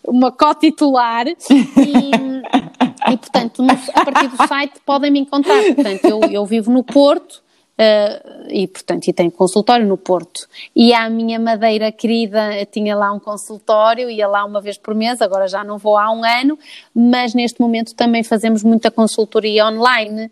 [0.08, 1.36] uma co-titular, e,
[3.12, 5.64] e portanto, no, a partir do site podem me encontrar.
[5.64, 7.42] Portanto, eu, eu vivo no Porto,
[7.82, 10.48] Uh, e, portanto, e tenho consultório no Porto.
[10.76, 15.20] E a minha madeira querida tinha lá um consultório, ia lá uma vez por mês,
[15.20, 16.60] agora já não vou há um ano,
[16.94, 20.30] mas neste momento também fazemos muita consultoria online.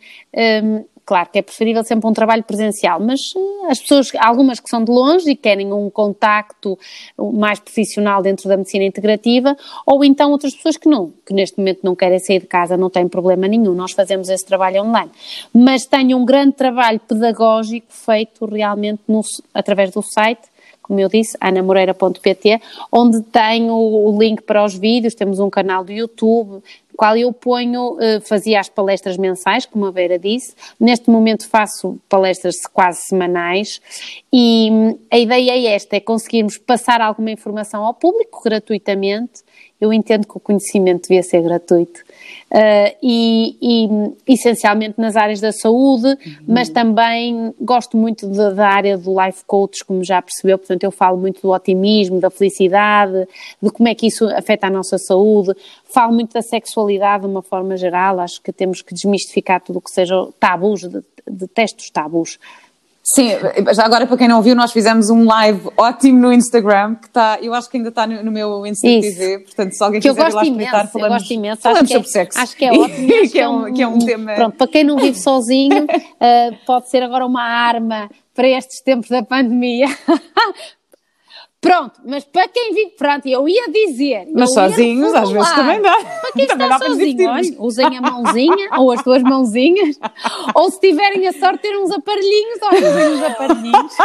[0.63, 4.69] Um, Claro que é preferível sempre um trabalho presencial, mas eh, as pessoas, algumas que
[4.69, 6.77] são de longe e querem um contacto
[7.17, 9.57] mais profissional dentro da medicina integrativa,
[9.87, 12.91] ou então outras pessoas que não, que neste momento não querem sair de casa, não
[12.91, 15.09] tem problema nenhum, nós fazemos esse trabalho online.
[15.51, 20.47] Mas tenho um grande trabalho pedagógico feito realmente no, através do site,
[20.83, 25.91] como eu disse, anamoreira.pt, onde tenho o link para os vídeos, temos um canal do
[25.91, 26.63] YouTube,
[26.99, 31.97] qual eu ponho, uh, fazia as palestras mensais, como a Vera disse, neste momento faço
[32.09, 33.79] palestras quase semanais.
[34.33, 39.43] E hum, a ideia é esta, é conseguirmos passar alguma informação ao público gratuitamente,
[39.79, 42.03] eu entendo que o conhecimento devia ser gratuito,
[42.51, 43.87] uh, e, e,
[44.33, 46.35] essencialmente nas áreas da saúde, uhum.
[46.47, 50.91] mas também gosto muito de, da área do life coach, como já percebeu, portanto eu
[50.91, 53.27] falo muito do otimismo, da felicidade,
[53.61, 55.53] de como é que isso afeta a nossa saúde,
[55.85, 59.81] falo muito da sexualidade de uma forma geral, acho que temos que desmistificar tudo o
[59.81, 62.39] que seja tabus, de, de testos tabus.
[63.15, 63.29] Sim,
[63.73, 67.39] já agora para quem não viu, nós fizemos um live ótimo no Instagram, que está,
[67.41, 70.29] eu acho que ainda está no, no meu Insta TV, portanto se alguém que quiser
[70.29, 72.39] ir lá espreitar, falamos, eu gosto imenso, falamos acho sobre é, sexo.
[72.39, 73.07] Acho que é ótimo.
[73.31, 74.33] que, é um, que é um tema...
[74.35, 79.09] Pronto, para quem não vive sozinho, uh, pode ser agora uma arma para estes tempos
[79.09, 79.87] da pandemia,
[81.61, 84.27] Pronto, mas para quem vive, pronto, eu ia dizer.
[84.33, 85.93] Mas sozinhos, às vezes também dá.
[85.93, 89.99] Para quem também está sozinho, olha, usem a mãozinha ou as duas mãozinhas,
[90.55, 93.97] ou se tiverem a sorte de ter uns aparelhinhos, olha, usem os aparelhinhos.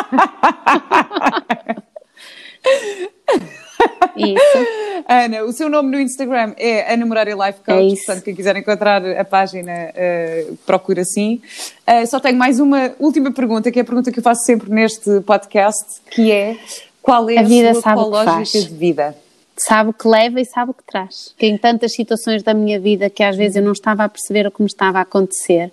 [4.16, 5.04] Isso.
[5.08, 8.56] Ana, o seu nome no Instagram é Ana Moreira Life Coach, é portanto, quem quiser
[8.56, 11.40] encontrar a página, uh, procura assim.
[11.86, 14.70] Uh, só tenho mais uma última pergunta, que é a pergunta que eu faço sempre
[14.70, 16.56] neste podcast, que é
[17.04, 19.14] qual é a, a vida sua lógica de vida?
[19.58, 21.34] Sabe o que leva e sabe o que traz.
[21.38, 24.50] Tem tantas situações da minha vida que às vezes eu não estava a perceber o
[24.50, 25.70] que me estava a acontecer.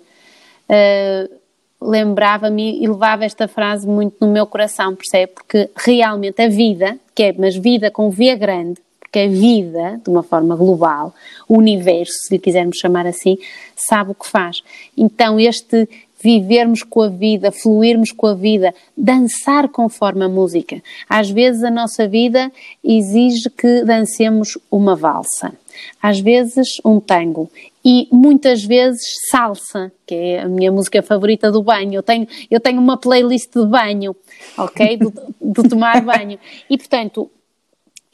[0.68, 1.34] Uh,
[1.80, 5.32] lembrava-me e levava esta frase muito no meu coração, percebe?
[5.32, 10.10] Porque realmente a vida, que é, mas vida com V grande, porque a vida, de
[10.10, 11.14] uma forma global,
[11.48, 13.38] o universo, se lhe quisermos chamar assim,
[13.74, 14.62] sabe o que faz.
[14.96, 15.88] Então, este
[16.22, 20.82] vivermos com a vida, fluirmos com a vida, dançar conforme a música.
[21.08, 22.52] Às vezes a nossa vida
[22.82, 25.52] exige que dancemos uma valsa,
[26.00, 27.50] às vezes um tango
[27.84, 31.94] e muitas vezes salsa, que é a minha música favorita do banho.
[31.94, 34.14] Eu tenho, eu tenho uma playlist de banho,
[34.56, 34.96] ok?
[34.96, 36.38] De, de tomar banho.
[36.70, 37.28] E portanto,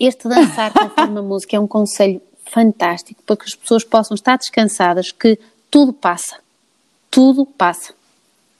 [0.00, 4.38] este dançar conforme a música é um conselho fantástico para que as pessoas possam estar
[4.38, 5.38] descansadas que
[5.70, 6.38] tudo passa.
[7.10, 7.97] Tudo passa.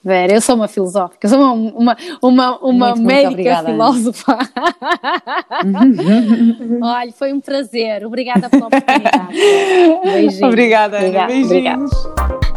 [0.09, 4.39] Vera, eu sou uma filosófica, eu sou uma, uma, uma, uma muito, médica muito filósofa.
[6.81, 8.07] Olha, foi um prazer.
[8.07, 9.35] Obrigada pela oportunidade.
[10.03, 10.43] Beijinhos.
[10.43, 11.27] Obrigada, Ana.
[11.27, 11.93] Beijinhos.
[11.93, 12.48] Obrigada.